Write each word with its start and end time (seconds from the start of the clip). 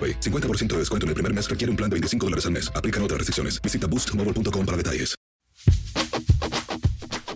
AroPay. 0.00 0.20
50% 0.20 0.68
de 0.68 0.78
descuento 0.78 1.04
en 1.04 1.08
el 1.08 1.14
primer 1.14 1.34
mes 1.34 1.50
requiere 1.50 1.70
un 1.70 1.76
plan 1.76 1.90
de 1.90 1.94
25 1.94 2.26
dólares 2.26 2.46
al 2.46 2.52
mes. 2.52 2.72
Aplican 2.74 3.02
otras 3.02 3.18
restricciones. 3.18 3.60
Visita 3.60 3.86
boostmobile.com 3.86 4.64
para 4.64 4.76
detalles. 4.76 5.14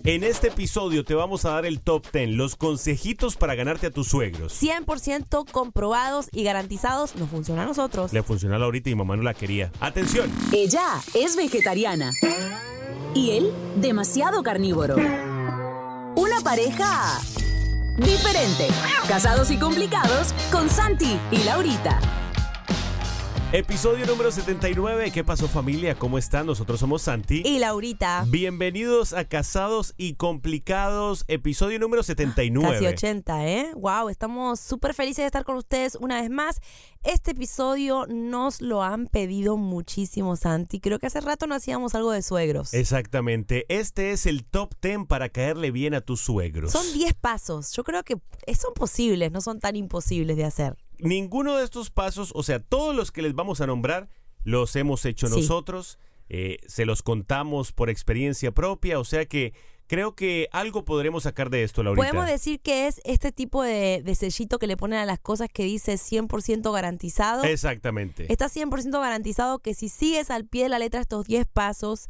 En 0.03 0.23
este 0.23 0.49
episodio 0.49 1.03
te 1.03 1.15
vamos 1.15 1.45
a 1.45 1.49
dar 1.49 1.65
el 1.65 1.81
top 1.81 2.05
10, 2.13 2.29
los 2.35 2.55
consejitos 2.55 3.37
para 3.37 3.55
ganarte 3.55 3.87
a 3.87 3.89
tus 3.89 4.07
suegros. 4.09 4.53
100% 4.61 5.49
comprobados 5.51 6.27
y 6.31 6.43
garantizados 6.43 7.15
nos 7.15 7.27
funciona 7.27 7.63
a 7.63 7.65
nosotros. 7.65 8.13
Le 8.13 8.21
funcionó 8.21 8.53
a 8.53 8.59
Laurita 8.59 8.91
y 8.91 8.93
mamá 8.93 9.17
no 9.17 9.23
la 9.23 9.33
quería. 9.33 9.71
Atención. 9.79 10.31
Ella 10.53 11.01
es 11.15 11.35
vegetariana. 11.35 12.11
Y 13.15 13.31
él, 13.31 13.51
demasiado 13.77 14.43
carnívoro. 14.43 14.95
Una 14.95 16.39
pareja 16.43 17.19
diferente. 17.97 18.67
Casados 19.07 19.49
y 19.49 19.57
complicados 19.57 20.35
con 20.51 20.69
Santi 20.69 21.19
y 21.31 21.37
Laurita. 21.45 22.24
Episodio 23.51 24.07
número 24.07 24.31
79. 24.31 25.11
¿Qué 25.11 25.23
pasó 25.23 25.47
familia? 25.47 25.95
¿Cómo 25.95 26.17
están? 26.17 26.47
Nosotros 26.47 26.79
somos 26.79 27.03
Santi. 27.03 27.43
Y 27.45 27.59
Laurita. 27.59 28.25
Bienvenidos 28.27 29.13
a 29.13 29.25
Casados 29.25 29.93
y 29.97 30.15
Complicados, 30.15 31.23
episodio 31.27 31.79
número 31.79 32.01
79. 32.01 32.73
Casi 32.73 32.87
80, 32.87 33.47
¿eh? 33.47 33.71
Wow, 33.75 34.09
estamos 34.09 34.59
súper 34.59 34.95
felices 34.95 35.17
de 35.17 35.27
estar 35.27 35.45
con 35.45 35.57
ustedes 35.57 35.95
una 35.95 36.19
vez 36.19 36.29
más. 36.31 36.59
Este 37.03 37.31
episodio 37.31 38.07
nos 38.07 38.61
lo 38.61 38.81
han 38.81 39.05
pedido 39.07 39.57
muchísimo, 39.57 40.35
Santi. 40.35 40.79
Creo 40.79 40.97
que 40.97 41.05
hace 41.05 41.21
rato 41.21 41.45
no 41.45 41.53
hacíamos 41.53 41.93
algo 41.93 42.11
de 42.11 42.23
suegros. 42.23 42.73
Exactamente. 42.73 43.67
Este 43.69 44.11
es 44.11 44.25
el 44.25 44.43
top 44.43 44.73
10 44.81 45.05
para 45.07 45.29
caerle 45.29 45.69
bien 45.69 45.93
a 45.93 46.01
tus 46.01 46.19
suegros. 46.19 46.71
Son 46.71 46.85
10 46.93 47.13
pasos. 47.13 47.71
Yo 47.73 47.83
creo 47.83 48.03
que 48.03 48.17
son 48.59 48.73
posibles, 48.73 49.31
no 49.31 49.39
son 49.39 49.59
tan 49.59 49.75
imposibles 49.75 50.35
de 50.35 50.45
hacer. 50.45 50.75
Ninguno 50.99 51.57
de 51.57 51.63
estos 51.63 51.89
pasos, 51.89 52.31
o 52.35 52.43
sea, 52.43 52.59
todos 52.59 52.95
los 52.95 53.11
que 53.11 53.21
les 53.21 53.33
vamos 53.35 53.61
a 53.61 53.67
nombrar, 53.67 54.09
los 54.43 54.75
hemos 54.75 55.05
hecho 55.05 55.27
Sí. 55.27 55.35
nosotros. 55.41 55.97
eh, 56.27 56.57
se 56.67 56.85
los 56.85 57.03
contamos 57.03 57.71
por 57.71 57.87
experiencia 57.91 58.51
propia, 58.51 58.97
o 58.99 59.03
sea 59.03 59.27
que 59.27 59.53
creo 59.85 60.15
que 60.15 60.47
algo 60.51 60.83
podremos 60.83 61.21
sacar 61.21 61.51
de 61.51 61.61
esto, 61.63 61.83
Laurita. 61.83 62.03
Podemos 62.07 62.25
decir 62.27 62.59
que 62.61 62.87
es 62.87 62.99
este 63.05 63.31
tipo 63.31 63.61
de, 63.61 64.01
de 64.03 64.15
sellito 64.15 64.57
que 64.57 64.65
le 64.65 64.75
ponen 64.75 64.97
a 64.97 65.05
las 65.05 65.19
cosas 65.19 65.49
que 65.53 65.65
dice 65.65 65.93
100% 65.99 66.71
garantizado. 66.73 67.43
Exactamente. 67.43 68.25
Está 68.33 68.47
100% 68.49 68.99
garantizado 68.99 69.59
que 69.59 69.75
si 69.75 69.87
sigues 69.87 70.31
al 70.31 70.45
pie 70.45 70.63
de 70.63 70.69
la 70.69 70.79
letra 70.79 70.99
estos 71.01 71.25
10 71.27 71.45
pasos, 71.45 72.09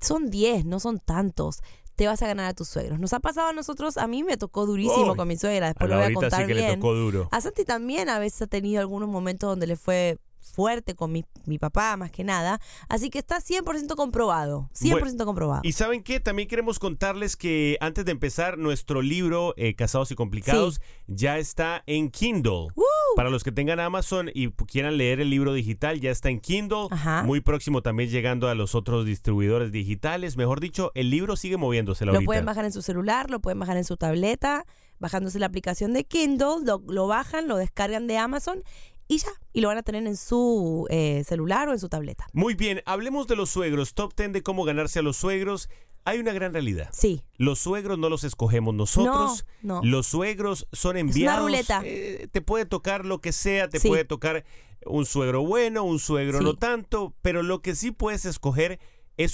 son 0.00 0.30
10, 0.30 0.64
no 0.64 0.80
son 0.80 0.98
tantos. 0.98 1.60
Te 2.00 2.06
vas 2.06 2.22
a 2.22 2.26
ganar 2.26 2.46
a 2.46 2.54
tus 2.54 2.66
suegros. 2.66 2.98
Nos 2.98 3.12
ha 3.12 3.20
pasado 3.20 3.48
a 3.48 3.52
nosotros, 3.52 3.98
a 3.98 4.06
mí 4.06 4.22
me 4.22 4.38
tocó 4.38 4.64
durísimo 4.64 5.10
Uy, 5.10 5.16
con 5.18 5.28
mi 5.28 5.36
suegra, 5.36 5.66
a 5.66 5.68
después 5.68 5.90
lo 5.90 5.96
voy 5.98 6.06
a 6.06 6.14
contar 6.14 6.40
sí 6.40 6.46
que 6.46 6.54
le 6.54 6.60
bien. 6.62 6.80
tocó 6.80 6.94
duro. 6.94 7.28
A 7.30 7.42
Santi 7.42 7.66
también 7.66 8.08
a 8.08 8.18
veces 8.18 8.40
ha 8.40 8.46
tenido 8.46 8.80
algunos 8.80 9.06
momentos 9.06 9.50
donde 9.50 9.66
le 9.66 9.76
fue 9.76 10.16
fuerte 10.40 10.94
con 10.94 11.12
mi, 11.12 11.24
mi 11.46 11.58
papá 11.58 11.96
más 11.96 12.10
que 12.10 12.24
nada. 12.24 12.60
Así 12.88 13.10
que 13.10 13.18
está 13.18 13.40
100% 13.40 13.94
comprobado. 13.94 14.68
100% 14.74 15.00
Bueno, 15.00 15.24
comprobado. 15.24 15.60
Y 15.64 15.72
saben 15.72 16.02
qué, 16.02 16.20
también 16.20 16.48
queremos 16.48 16.78
contarles 16.78 17.36
que 17.36 17.76
antes 17.80 18.04
de 18.04 18.12
empezar, 18.12 18.58
nuestro 18.58 19.02
libro 19.02 19.54
eh, 19.56 19.74
Casados 19.74 20.10
y 20.10 20.14
Complicados 20.14 20.80
ya 21.06 21.38
está 21.38 21.82
en 21.86 22.10
Kindle. 22.10 22.68
Para 23.16 23.28
los 23.28 23.42
que 23.42 23.50
tengan 23.52 23.80
Amazon 23.80 24.30
y 24.32 24.50
quieran 24.50 24.96
leer 24.96 25.20
el 25.20 25.30
libro 25.30 25.52
digital, 25.52 26.00
ya 26.00 26.10
está 26.10 26.30
en 26.30 26.40
Kindle. 26.40 26.86
Ajá. 26.90 27.22
Muy 27.24 27.40
próximo 27.40 27.82
también 27.82 28.08
llegando 28.08 28.48
a 28.48 28.54
los 28.54 28.74
otros 28.74 29.04
distribuidores 29.04 29.72
digitales. 29.72 30.36
Mejor 30.36 30.60
dicho, 30.60 30.92
el 30.94 31.10
libro 31.10 31.36
sigue 31.36 31.56
moviéndose, 31.56 32.06
Lo 32.06 32.20
pueden 32.22 32.44
bajar 32.44 32.64
en 32.64 32.72
su 32.72 32.82
celular, 32.82 33.30
lo 33.30 33.40
pueden 33.40 33.58
bajar 33.58 33.76
en 33.76 33.84
su 33.84 33.96
tableta, 33.96 34.64
bajándose 34.98 35.38
la 35.38 35.46
aplicación 35.46 35.92
de 35.92 36.04
Kindle, 36.04 36.64
lo, 36.64 36.82
lo 36.86 37.06
bajan, 37.06 37.48
lo 37.48 37.56
descargan 37.56 38.06
de 38.06 38.18
Amazon 38.18 38.62
y 39.10 39.18
ya, 39.18 39.28
y 39.52 39.60
lo 39.60 39.68
van 39.68 39.78
a 39.78 39.82
tener 39.82 40.06
en 40.06 40.16
su 40.16 40.86
eh, 40.88 41.24
celular 41.26 41.68
o 41.68 41.72
en 41.72 41.80
su 41.80 41.88
tableta. 41.88 42.26
Muy 42.32 42.54
bien, 42.54 42.80
hablemos 42.86 43.26
de 43.26 43.34
los 43.34 43.50
suegros. 43.50 43.92
Top 43.94 44.14
10 44.16 44.32
de 44.32 44.42
cómo 44.42 44.62
ganarse 44.64 45.00
a 45.00 45.02
los 45.02 45.16
suegros. 45.16 45.68
Hay 46.04 46.18
una 46.20 46.32
gran 46.32 46.52
realidad. 46.52 46.88
Sí. 46.92 47.22
Los 47.36 47.58
suegros 47.58 47.98
no 47.98 48.08
los 48.08 48.22
escogemos 48.24 48.72
nosotros. 48.74 49.44
No, 49.62 49.82
no. 49.82 49.84
Los 49.84 50.06
suegros 50.06 50.68
son 50.72 50.92
una 50.92 51.00
enviados. 51.00 51.42
ruleta. 51.42 51.82
eh, 51.84 52.28
te 52.30 52.40
puede 52.40 52.66
tocar 52.66 53.04
lo 53.04 53.20
que 53.20 53.32
sea, 53.32 53.68
te 53.68 53.80
Sí. 53.80 53.88
puede 53.88 54.04
tocar 54.04 54.44
un 54.86 55.04
suegro 55.04 55.42
bueno, 55.44 55.82
un 55.82 55.98
suegro 55.98 56.38
Sí. 56.38 56.44
no 56.44 56.54
tanto, 56.54 57.12
pero 57.20 57.42
lo 57.42 57.60
que 57.62 57.74
sí 57.74 57.90
puedes 57.90 58.24
escoger 58.24 58.72
es 58.72 58.78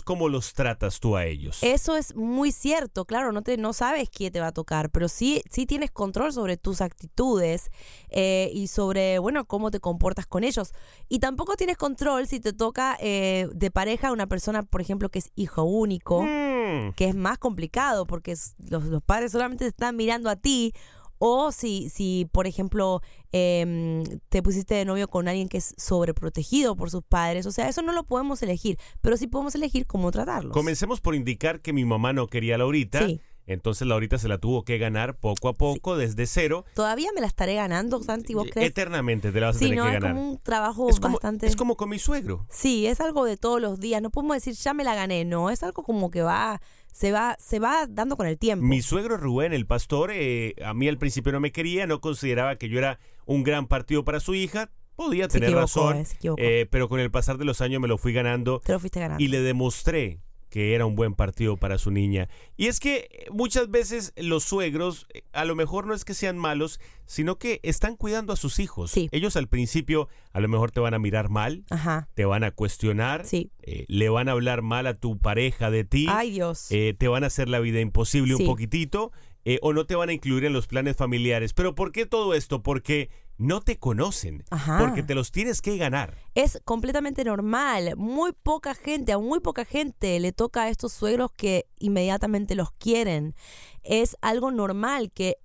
cómo 0.03 0.29
los 0.29 0.53
tratas 0.55 1.01
tú 1.01 1.17
a 1.17 1.25
ellos. 1.27 1.59
Eso 1.63 1.97
es 1.97 2.15
muy 2.17 2.53
cierto, 2.53 3.05
claro, 3.05 3.33
no, 3.33 3.43
te, 3.43 3.57
no 3.57 3.73
sabes 3.73 4.09
qué 4.11 4.31
te 4.31 4.41
va 4.41 4.49
a 4.49 4.53
tocar, 4.53 4.91
pero 4.91 5.09
sí, 5.09 5.43
sí 5.51 5.67
tienes 5.67 5.91
control 5.91 6.33
sobre 6.33 6.57
tus 6.57 6.81
actitudes 6.81 7.71
eh, 8.09 8.51
y 8.53 8.67
sobre, 8.69 9.19
bueno, 9.19 9.45
cómo 9.47 9.71
te 9.71 9.81
comportas 9.81 10.27
con 10.27 10.45
ellos. 10.45 10.73
Y 11.09 11.19
tampoco 11.21 11.57
tienes 11.57 11.77
control 11.77 12.27
si 12.27 12.41
te 12.41 12.53
toca 12.53 12.97
eh, 13.01 13.49
de 13.55 13.71
pareja 13.71 14.13
una 14.13 14.27
persona, 14.27 14.63
por 14.63 14.81
ejemplo, 14.81 15.09
que 15.09 15.21
es 15.21 15.31
hijo 15.37 15.63
único, 15.63 16.23
Mm, 16.23 16.93
que 16.97 17.07
es 17.09 17.15
más 17.15 17.39
complicado 17.39 18.07
porque 18.07 18.33
es- 18.33 18.55
los, 18.59 18.85
los 18.85 19.03
padres 19.03 19.33
solamente 19.33 19.65
te 19.65 19.69
están 19.69 19.95
mirando 19.97 20.29
a 20.29 20.37
ti. 20.37 20.75
O 21.19 21.53
si, 21.53 21.89
si 21.89 22.29
por 22.33 22.47
ejemplo, 22.47 23.01
em, 23.33 24.03
te 24.29 24.43
pusiste 24.43 24.75
de 24.75 24.85
novio 24.85 25.09
con 25.09 25.29
alguien 25.29 25.49
que 25.49 25.59
es 25.59 25.75
sobreprotegido 25.77 26.77
por 26.77 26.91
sus 26.91 27.03
padres. 27.03 27.47
O 27.47 27.53
sea, 27.53 27.69
eso 27.69 27.83
no 27.83 27.93
lo 27.93 28.05
podemos 28.05 28.43
elegir, 28.43 28.79
pero 29.01 29.17
sí 29.17 29.27
podemos 29.27 29.55
elegir 29.55 29.87
cómo 29.87 30.11
tratarlos. 30.13 30.53
Comencemos 30.53 31.01
por 31.01 31.15
indicar 31.15 31.61
que 31.61 31.73
mi 31.73 31.85
mamá 31.85 32.13
no 32.13 32.27
quería 32.27 32.57
a 32.57 32.59
Laurita. 32.59 33.07
Sí. 33.07 33.21
Entonces 33.49 33.87
Laurita 33.87 34.19
se 34.19 34.27
la 34.27 34.39
tuvo 34.39 34.65
que 34.65 34.77
ganar 34.77 35.19
poco 35.21 35.49
a 35.49 35.55
poco, 35.55 35.97
desde 35.97 36.27
cero. 36.27 36.65
Todavía 36.75 37.11
me 37.15 37.21
la 37.21 37.29
estaré 37.29 37.55
ganando, 37.55 38.03
Santi, 38.03 38.35
¿vos 38.35 38.49
crees? 38.51 38.71
Eternamente 38.71 39.31
te 39.31 39.39
la 39.41 39.47
vas 39.47 39.57
a 39.57 39.59
Sí, 39.61 39.67
tener 39.67 39.79
no, 39.79 39.85
que 39.85 39.89
es 39.91 40.01
ganar. 40.03 40.17
como 40.17 40.31
un 40.33 40.39
trabajo 40.39 40.91
es, 40.91 40.99
como, 40.99 41.15
bastante... 41.15 41.47
es 41.47 41.55
como 41.55 41.77
con 41.77 41.89
mi 41.89 42.01
suegro. 42.01 42.45
Sí, 42.51 42.89
es 42.89 43.01
algo 43.01 43.25
de 43.25 43.37
todos 43.37 43.61
los 43.61 43.79
días. 43.79 44.03
No 44.03 44.11
podemos 44.11 44.35
decir, 44.37 44.55
ya 44.55 44.75
me 44.75 44.83
la 44.83 44.97
gané, 44.97 45.25
no. 45.25 45.51
Es 45.51 45.63
algo 45.63 45.85
como 45.85 46.11
que 46.11 46.23
va, 46.23 46.61
se 46.97 47.13
va, 47.13 47.37
se 47.39 47.59
va 47.59 47.87
dando 47.87 48.17
con 48.17 48.27
el 48.27 48.39
tiempo. 48.39 48.65
Mi 48.65 48.81
suegro 48.81 49.19
Rubén, 49.19 49.53
el 49.53 49.67
pastor, 49.67 50.11
eh, 50.15 50.55
a 50.65 50.73
mí 50.73 50.89
al 50.89 50.97
principio 50.97 51.31
no 51.31 51.41
me 51.41 51.53
quería, 51.53 51.87
no 51.87 52.01
consideraba 52.01 52.57
que 52.57 52.71
yo 52.71 52.79
era 52.79 52.99
un 53.27 53.43
gran 53.43 53.67
partido 53.67 54.03
para 54.03 54.19
su 54.19 54.35
hija. 54.35 54.71
podía 54.95 55.25
Se 55.25 55.33
tener 55.41 55.51
equivocó, 55.51 55.93
razón, 55.93 55.97
eh, 55.99 56.35
eh, 56.39 56.67
pero 56.71 56.89
con 56.89 56.99
el 56.99 57.11
pasar 57.11 57.37
de 57.37 57.45
los 57.45 57.61
años 57.61 57.83
me 57.83 57.89
lo 57.89 57.99
fui 57.99 58.15
ganando 58.15 58.61
Te 58.61 58.73
lo 58.73 58.81
fuiste 58.81 58.99
ganando. 59.01 59.23
y 59.23 59.29
le 59.29 59.43
demostré 59.43 60.21
que 60.49 60.75
era 60.75 60.87
un 60.87 60.95
buen 60.95 61.15
partido 61.15 61.57
para 61.57 61.77
su 61.79 61.91
niña. 61.91 62.29
Y 62.57 62.67
es 62.67 62.81
que 62.81 63.09
eh, 63.11 63.27
muchas 63.33 63.71
veces 63.71 64.13
los 64.17 64.45
suegros, 64.45 65.07
eh, 65.13 65.23
a 65.33 65.45
lo 65.45 65.55
mejor 65.55 65.87
no 65.87 65.95
es 65.95 66.05
que 66.05 66.15
sean 66.15 66.39
malos, 66.39 66.81
sino 67.05 67.39
que 67.39 67.61
están 67.63 67.97
cuidando 67.97 68.33
a 68.33 68.37
sus 68.37 68.59
hijos. 68.59 68.91
Sí. 68.91 69.09
Ellos 69.13 69.37
al 69.37 69.49
principio 69.49 70.09
a 70.33 70.41
lo 70.41 70.49
mejor 70.49 70.71
te 70.71 70.81
van 70.81 70.95
a 70.95 70.99
mirar 70.99 71.29
mal, 71.29 71.65
Ajá. 71.71 72.09
te 72.15 72.25
van 72.25 72.45
a 72.45 72.51
cuestionar, 72.53 73.25
Sí. 73.27 73.51
eh, 73.63 73.85
le 73.89 74.09
van 74.09 74.29
a 74.29 74.33
hablar 74.33 74.63
mal 74.63 74.87
a 74.87 74.95
tu 74.95 75.19
pareja 75.19 75.71
de 75.71 75.85
ti, 75.85 76.07
Ay, 76.09 76.31
Dios. 76.31 76.67
eh, 76.71 76.95
te 76.97 77.09
van 77.09 77.25
a 77.25 77.29
hacer 77.29 77.49
la 77.49 77.59
vida 77.61 77.81
imposible 77.81 78.35
Sí. 78.37 78.43
un 78.43 78.49
poquitito, 78.49 79.13
eh, 79.49 79.61
o 79.63 79.73
no 79.73 79.87
te 79.87 79.95
van 79.95 80.09
a 80.09 80.13
incluir 80.13 80.45
en 80.45 80.53
los 80.53 80.67
planes 80.67 80.97
familiares. 80.97 81.53
Pero 81.55 81.77
¿por 81.77 81.93
qué 81.93 82.05
todo 82.05 82.35
esto? 82.35 82.65
Porque 82.65 83.11
no 83.39 83.61
te 83.61 83.79
conocen, 83.79 84.43
Ajá. 84.51 84.79
porque 84.79 85.05
te 85.05 85.15
los 85.15 85.31
tienes 85.31 85.63
que 85.63 85.77
ganar. 85.77 86.19
es 86.35 86.61
completamente 86.65 87.23
normal. 87.23 87.95
Muy 87.97 88.33
poca 88.33 88.75
gente, 88.75 89.13
a 89.13 89.19
muy 89.19 89.39
poca 89.39 89.65
gente 89.65 90.19
le 90.19 90.33
toca 90.33 90.65
a 90.65 90.69
estos 90.69 90.93
suegros 90.93 91.31
que 91.31 91.67
inmediatamente 91.79 92.57
los 92.57 92.73
quieren. 92.73 93.37
Es 93.85 94.17
algo 94.21 94.51
normal 94.51 95.13
que 95.13 95.37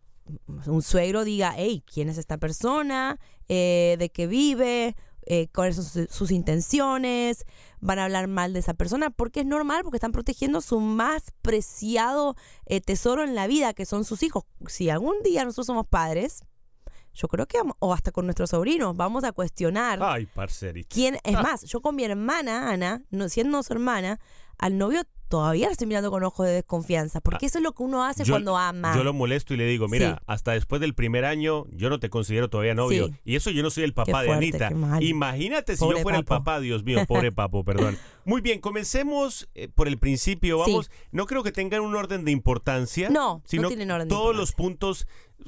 un 0.65 0.81
suegro 0.81 1.23
diga, 1.23 1.53
hey, 1.55 1.83
¿quién 1.85 2.09
es 2.09 2.17
esta 2.17 2.39
persona? 2.39 3.19
Eh, 3.47 3.97
¿De 3.99 4.09
qué 4.09 4.25
vive? 4.25 4.95
Eh, 5.25 5.47
¿Cuáles 5.53 5.75
son 5.75 5.85
sus, 5.85 6.15
sus 6.15 6.31
intenciones? 6.31 7.45
Van 7.79 7.99
a 7.99 8.05
hablar 8.05 8.27
mal 8.27 8.53
de 8.53 8.59
esa 8.59 8.73
persona 8.73 9.09
porque 9.09 9.41
es 9.41 9.45
normal, 9.45 9.83
porque 9.83 9.97
están 9.97 10.11
protegiendo 10.11 10.61
su 10.61 10.79
más 10.79 11.31
preciado 11.41 12.35
eh, 12.65 12.81
tesoro 12.81 13.23
en 13.23 13.35
la 13.35 13.47
vida, 13.47 13.73
que 13.73 13.85
son 13.85 14.05
sus 14.05 14.23
hijos. 14.23 14.45
Si 14.67 14.89
algún 14.89 15.21
día 15.23 15.43
nosotros 15.43 15.67
somos 15.67 15.87
padres, 15.87 16.43
yo 17.13 17.27
creo 17.27 17.45
que, 17.45 17.59
o 17.79 17.93
hasta 17.93 18.11
con 18.11 18.25
nuestros 18.25 18.51
sobrinos, 18.51 18.95
vamos 18.95 19.23
a 19.23 19.31
cuestionar 19.31 19.99
Ay, 20.01 20.25
parcerito. 20.25 20.87
¿Quién? 20.91 21.17
Es 21.23 21.33
más, 21.41 21.63
yo 21.63 21.81
con 21.81 21.95
mi 21.95 22.03
hermana, 22.03 22.71
Ana, 22.71 23.03
no, 23.09 23.29
siendo 23.29 23.61
su 23.63 23.73
hermana, 23.73 24.19
al 24.57 24.77
novio 24.77 25.03
todavía 25.31 25.65
le 25.65 25.71
estoy 25.71 25.87
mirando 25.87 26.11
con 26.11 26.23
ojos 26.23 26.45
de 26.45 26.51
desconfianza. 26.53 27.21
Porque 27.21 27.47
eso 27.47 27.57
es 27.57 27.63
lo 27.63 27.71
que 27.71 27.81
uno 27.81 28.05
hace 28.05 28.23
Yo- 28.23 28.33
cuando 28.33 28.55
ama. 28.57 28.93
Yo 28.95 29.03
lo 29.03 29.13
molesto 29.13 29.55
y 29.55 29.57
le 29.57 29.65
digo, 29.65 29.87
mira, 29.87 30.17
Sí. 30.19 30.23
hasta 30.27 30.51
después 30.51 30.79
del 30.79 30.93
primer 30.93 31.25
año 31.25 31.65
yo 31.71 31.89
no 31.89 31.99
te 31.99 32.09
considero 32.11 32.49
todavía 32.49 32.75
novio. 32.75 33.07
Sí. 33.07 33.13
Y 33.25 33.35
eso 33.35 33.49
yo 33.49 33.63
no 33.63 33.71
soy 33.71 33.85
el 33.85 33.95
papá 33.95 34.21
de 34.21 34.31
Anita. 34.31 34.69
Imagínate 35.01 35.75
si 35.75 35.89
yo 35.89 35.97
fuera 36.03 36.19
el 36.19 36.25
papá, 36.25 36.59
Dios 36.59 36.83
mío, 36.83 36.99
pobre 37.07 37.31
papo, 37.31 37.63
perdón. 37.63 37.97
Muy 38.25 38.41
bien, 38.41 38.59
comencemos 38.59 39.49
eh, 39.55 39.67
por 39.73 39.87
el 39.87 39.97
principio, 39.97 40.63
Sí. 40.65 40.71
vamos. 40.71 40.91
No 41.11 41.25
creo 41.25 41.41
que 41.41 41.51
tengan 41.51 41.81
un 41.81 41.95
orden 41.95 42.23
de 42.25 42.31
importancia. 42.31 43.09
No, 43.09 43.41
no 43.51 43.67
tienen 43.67 43.89
orden 43.89 44.07
de 44.07 44.13
Todos 44.13 44.35
los 44.35 44.51
puntos 44.51 45.07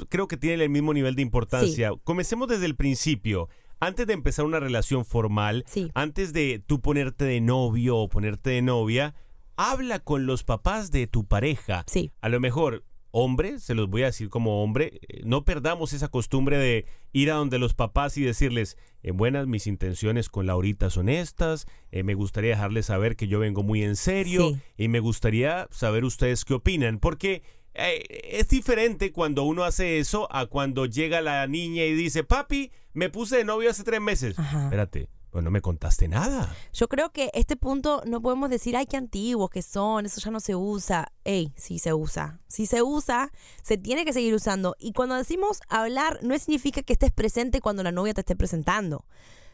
creo 0.09 0.27
que 0.27 0.38
tienen 0.38 0.62
el 0.62 0.69
mismo 0.69 0.94
nivel 0.94 1.15
de 1.15 1.21
importancia. 1.21 1.91
Comencemos 2.03 2.47
desde 2.47 2.65
el 2.65 2.75
principio. 2.75 3.50
Antes 3.79 4.07
de 4.07 4.13
empezar 4.13 4.45
una 4.45 4.59
relación 4.62 5.03
formal, 5.03 5.65
Sí. 5.68 5.91
antes 5.94 6.31
de 6.31 6.63
tú 6.65 6.79
ponerte 6.79 7.25
de 7.25 7.41
novio 7.41 7.97
o 7.97 8.07
ponerte 8.07 8.51
de 8.51 8.62
novia, 8.62 9.13
habla 9.55 10.00
con 10.00 10.25
los 10.25 10.44
papás 10.44 10.91
de 10.91 11.07
tu 11.07 11.25
pareja. 11.25 11.83
Sí. 11.88 12.11
A 12.21 12.29
lo 12.29 12.39
mejor, 12.39 12.83
hombre, 13.11 13.59
se 13.59 13.75
los 13.75 13.89
voy 13.89 14.03
a 14.03 14.07
decir 14.07 14.29
como 14.29 14.63
hombre, 14.63 15.00
eh, 15.07 15.21
no 15.23 15.45
perdamos 15.45 15.94
esa 15.94 16.07
costumbre 16.07 16.57
de 16.57 16.85
ir 17.11 17.31
a 17.31 17.35
donde 17.35 17.59
los 17.59 17.73
papás 17.75 18.17
y 18.17 18.23
decirles, 18.23 18.77
en 19.03 19.17
buenas 19.17 19.45
mis 19.47 19.67
intenciones 19.67 20.29
con 20.29 20.47
Laurita 20.47 20.89
son 20.89 21.09
estas, 21.09 21.67
eh, 21.91 22.03
me 22.03 22.15
gustaría 22.15 22.51
dejarles 22.51 22.88
saber 22.88 23.15
que 23.15 23.27
yo 23.27 23.38
vengo 23.39 23.61
muy 23.63 23.83
en 23.83 23.95
serio 23.95 24.50
Sí. 24.50 24.59
y 24.77 24.88
me 24.88 25.00
gustaría 25.00 25.67
saber 25.71 26.03
ustedes 26.05 26.44
qué 26.45 26.55
opinan, 26.55 26.97
porque 27.00 27.44
eh, 27.75 28.03
es 28.31 28.47
diferente 28.50 29.11
cuando 29.11 29.44
uno 29.44 29.63
hace 29.63 30.00
eso 30.00 30.27
a 30.33 30.45
cuando 30.47 30.85
llega 30.85 31.21
la 31.21 31.45
niña 31.47 31.83
y 31.85 31.94
dice, 31.94 32.23
papi, 32.23 32.71
me 32.94 33.09
puse 33.09 33.38
de 33.38 33.44
novio 33.45 33.69
hace 33.71 33.83
tres 33.83 34.00
meses. 34.01 34.38
Ajá. 34.39 34.65
Espérate, 34.65 35.07
pues 35.33 35.44
no 35.44 35.50
me 35.50 35.62
contaste 35.62 36.07
nada. 36.07 36.56
Yo 36.74 36.88
creo 36.88 37.12
que 37.12 37.31
este 37.33 37.56
punto 37.56 38.03
no 38.06 38.21
podemos 38.21 38.51
decir, 38.51 38.77
ay, 38.77 38.85
qué 38.85 38.97
antiguos 38.97 39.50
que 39.50 39.63
son, 39.63 40.06
eso 40.06 40.21
ya 40.21 40.30
no 40.30 40.39
se 40.39 40.56
usa. 40.56 41.12
Ey, 41.24 41.51
sí 41.57 41.80
se 41.80 41.91
usa. 41.91 42.39
Si 42.47 42.68
se 42.68 42.83
usa, 42.83 43.31
se 43.63 43.80
tiene 43.80 44.06
que 44.06 44.13
seguir 44.13 44.35
usando. 44.35 44.75
Y 44.77 44.94
cuando 44.94 45.15
decimos 45.15 45.59
hablar, 45.69 46.19
no 46.21 46.38
significa 46.38 46.83
que 46.83 46.94
estés 46.94 47.12
presente 47.12 47.62
cuando 47.62 47.81
la 47.81 47.91
novia 47.91 48.13
te 48.13 48.21
esté 48.21 48.35
presentando, 48.35 49.07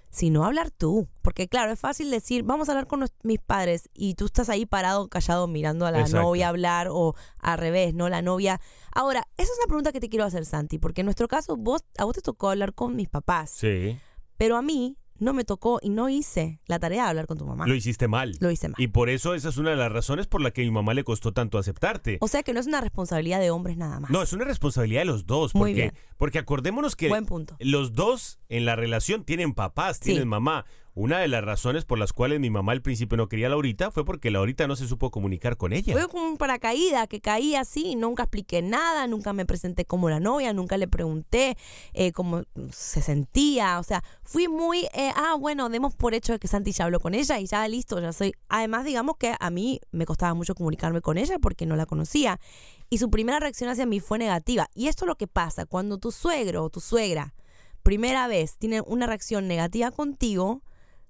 sino 0.10 0.44
hablar 0.44 0.70
tú. 0.70 1.08
Porque 1.22 1.48
claro, 1.48 1.72
es 1.72 1.80
fácil 1.80 2.12
decir, 2.12 2.44
vamos 2.44 2.68
a 2.68 2.74
hablar 2.74 2.88
con 2.88 3.06
mis 3.24 3.40
padres 3.40 3.90
y 3.94 4.16
tú 4.16 4.26
estás 4.26 4.50
ahí 4.50 4.66
parado, 4.66 5.08
callado, 5.08 5.48
mirando 5.48 5.86
a 5.86 5.92
la 5.92 6.02
Exacto. 6.02 6.24
novia 6.24 6.50
hablar 6.50 6.90
o 6.92 7.16
al 7.38 7.58
revés, 7.58 7.94
¿no? 7.94 8.10
La 8.10 8.22
novia. 8.22 8.60
Ahora, 8.94 9.26
esa 9.38 9.50
es 9.50 9.58
una 9.60 9.68
pregunta 9.68 9.94
que 9.94 10.02
te 10.02 10.10
quiero 10.10 10.26
hacer, 10.26 10.46
Santi, 10.46 10.78
porque 10.78 11.02
en 11.02 11.06
nuestro 11.06 11.30
caso, 11.30 11.56
vos, 11.56 11.86
a 11.98 12.04
vos 12.04 12.16
te 12.16 12.22
tocó 12.22 12.50
hablar 12.50 12.74
con 12.74 12.98
mis 12.98 13.08
papás. 13.08 13.50
Sí. 13.52 13.98
Pero 14.36 14.58
a 14.58 14.62
mí 14.62 14.98
no 15.20 15.34
me 15.34 15.44
tocó 15.44 15.80
y 15.82 15.90
no 15.90 16.10
hice 16.10 16.60
la 16.66 16.80
tarea 16.80 17.04
de 17.04 17.10
hablar 17.10 17.28
con 17.28 17.38
tu 17.38 17.46
mamá. 17.46 17.66
Lo 17.68 17.76
hiciste 17.76 18.08
mal. 18.08 18.36
Lo 18.40 18.50
hice 18.52 18.70
mal. 18.70 18.76
Y 18.82 18.88
por 18.88 19.10
eso 19.10 19.34
esa 19.36 19.50
es 19.50 19.58
una 19.58 19.70
de 19.72 19.76
las 19.76 19.92
razones 19.92 20.28
por 20.28 20.42
la 20.42 20.52
que 20.52 20.62
a 20.62 20.66
mi 20.66 20.72
mamá 20.72 20.94
le 20.94 21.04
costó 21.04 21.34
tanto 21.34 21.58
aceptarte. 21.58 22.18
O 22.22 22.28
sea 22.28 22.44
que 22.44 22.54
no 22.54 22.60
es 22.60 22.68
una 22.68 22.82
responsabilidad 22.82 23.40
de 23.40 23.52
hombres 23.52 23.78
nada 23.78 24.00
más. 24.00 24.10
No, 24.12 24.22
es 24.22 24.34
una 24.34 24.46
responsabilidad 24.46 25.02
de 25.02 25.06
los 25.06 25.26
dos. 25.26 25.54
Muy 25.56 25.72
Porque, 25.72 25.74
bien. 25.82 25.94
porque 26.18 26.40
acordémonos 26.40 26.96
que 26.96 27.10
Buen 27.10 27.26
punto. 27.26 27.56
los 27.60 27.94
dos 27.94 28.40
en 28.50 28.66
la 28.66 28.76
relación 28.76 29.24
tienen 29.24 29.54
papás, 29.54 29.98
Sí. 29.98 30.12
tienen 30.12 30.28
mamá. 30.28 30.66
Una 31.02 31.20
de 31.20 31.30
las 31.30 31.46
razones 31.46 31.86
por 31.86 31.98
las 31.98 32.12
cuales 32.12 32.42
mi 32.42 32.50
mamá 32.50 32.74
al 32.74 32.82
principio 32.82 33.16
no 33.16 33.30
quería 33.30 33.48
a 33.48 33.50
Laurita 33.52 33.90
fue 33.90 34.04
porque 34.04 34.32
Laurita 34.32 34.68
no 34.68 34.76
se 34.76 34.86
supo 34.86 35.12
comunicar 35.12 35.56
con 35.56 35.72
ella. 35.72 35.94
Fue 35.94 36.10
como 36.10 36.26
un 36.26 36.36
paracaídas 36.36 37.08
que 37.08 37.22
caí 37.22 37.56
así, 37.56 37.96
nunca 37.96 38.24
expliqué 38.24 38.62
nada, 38.62 39.08
nunca 39.08 39.32
me 39.32 39.46
presenté 39.46 39.86
como 39.86 40.10
la 40.10 40.20
novia, 40.20 40.52
nunca 40.52 40.76
le 40.76 40.90
pregunté 40.90 41.56
eh, 41.94 42.12
cómo 42.12 42.44
se 42.74 43.02
sentía. 43.02 43.80
O 43.80 43.84
sea, 43.84 44.04
fui 44.24 44.50
muy, 44.50 44.88
eh, 44.94 45.14
ah, 45.16 45.38
bueno, 45.40 45.70
demos 45.70 45.96
por 45.96 46.14
hecho 46.14 46.34
de 46.34 46.40
que 46.40 46.50
Santi 46.50 46.74
ya 46.74 46.84
habló 46.84 47.00
con 47.00 47.14
ella 47.14 47.40
y 47.40 47.46
ya 47.46 47.66
listo, 47.70 48.02
ya 48.02 48.12
soy. 48.12 48.34
Además, 48.50 48.84
digamos 48.84 49.16
que 49.16 49.34
a 49.40 49.50
mí 49.52 49.80
me 49.94 50.06
costaba 50.06 50.34
mucho 50.34 50.54
comunicarme 50.54 51.00
con 51.00 51.18
ella 51.18 51.40
porque 51.40 51.66
no 51.66 51.78
la 51.78 51.86
conocía. 51.86 52.42
Y 52.90 52.98
su 52.98 53.10
primera 53.10 53.40
reacción 53.40 53.70
hacia 53.70 53.86
mí 53.86 54.02
fue 54.02 54.18
negativa. 54.18 54.68
Y 54.76 54.90
esto 54.90 55.06
es 55.06 55.08
lo 55.08 55.16
que 55.16 55.28
pasa 55.28 55.66
cuando 55.66 55.98
tu 55.98 56.12
suegro 56.12 56.66
o 56.66 56.70
tu 56.70 56.82
suegra, 56.82 57.36
primera 57.84 58.28
vez, 58.28 58.58
tiene 58.58 58.82
una 58.82 59.08
reacción 59.08 59.48
negativa 59.48 59.92
contigo. 59.92 60.62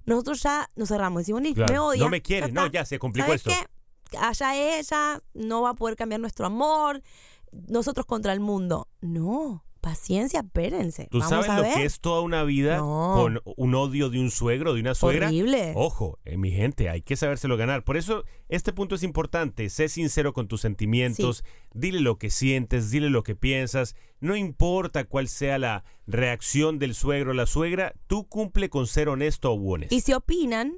Nosotros 0.05 0.41
ya 0.41 0.69
nos 0.75 0.89
cerramos, 0.89 1.21
decimos, 1.21 1.41
"Ni, 1.41 1.53
Claro. 1.53 1.71
me 1.73 1.79
odia. 1.79 2.03
No 2.03 2.09
me 2.09 2.21
quiere, 2.21 2.51
no, 2.51 2.65
está". 2.65 2.79
ya 2.79 2.85
se 2.85 2.97
complicó 2.99 3.27
¿Sabes 3.27 3.45
esto. 3.45 3.51
qué? 4.11 4.17
Allá 4.17 4.55
ella, 4.79 5.21
no 5.33 5.61
va 5.61 5.69
a 5.71 5.73
poder 5.75 5.95
cambiar 5.95 6.19
nuestro 6.19 6.45
amor, 6.47 7.01
nosotros 7.67 8.05
contra 8.05 8.33
el 8.33 8.39
mundo. 8.39 8.87
No, 9.01 9.63
paciencia, 9.79 10.41
espérense. 10.41 11.07
¿Tú 11.11 11.19
Vamos 11.19 11.29
sabes 11.29 11.49
a 11.49 11.55
lo 11.57 11.63
ver. 11.63 11.73
que 11.73 11.85
es 11.85 11.99
toda 11.99 12.21
una 12.21 12.43
vida 12.43 12.77
No. 12.77 13.13
con 13.15 13.41
un 13.57 13.75
odio 13.75 14.09
de 14.09 14.19
un 14.19 14.31
suegro, 14.31 14.73
de 14.73 14.81
una 14.81 14.95
suegra? 14.95 15.27
Horrible. 15.27 15.73
Ojo, 15.75 16.19
eh, 16.25 16.37
mi 16.37 16.51
gente, 16.51 16.89
hay 16.89 17.01
que 17.01 17.15
sabérselo 17.15 17.57
ganar. 17.57 17.83
Por 17.83 17.97
eso 17.97 18.23
este 18.47 18.73
punto 18.73 18.95
es 18.95 19.03
importante. 19.03 19.69
Sé 19.69 19.89
sincero 19.89 20.33
con 20.33 20.47
tus 20.47 20.61
sentimientos, 20.61 21.43
dile 21.73 21.99
lo 22.01 22.17
que 22.17 22.29
sientes, 22.29 22.91
dile 22.91 23.09
lo 23.09 23.23
que 23.23 23.35
piensas. 23.35 23.95
No 24.19 24.35
importa 24.35 25.05
cuál 25.05 25.27
sea 25.27 25.57
la 25.57 25.83
reacción 26.07 26.79
del 26.79 26.93
suegro 26.95 27.31
o 27.31 27.33
la 27.33 27.45
suegra, 27.45 27.93
tú 28.07 28.27
cumple 28.27 28.69
con 28.69 28.87
ser 28.87 29.09
honesto 29.09 29.51
o 29.51 29.55
honesto. 29.73 29.95
Y 29.95 30.01
si 30.01 30.13
opinan, 30.13 30.73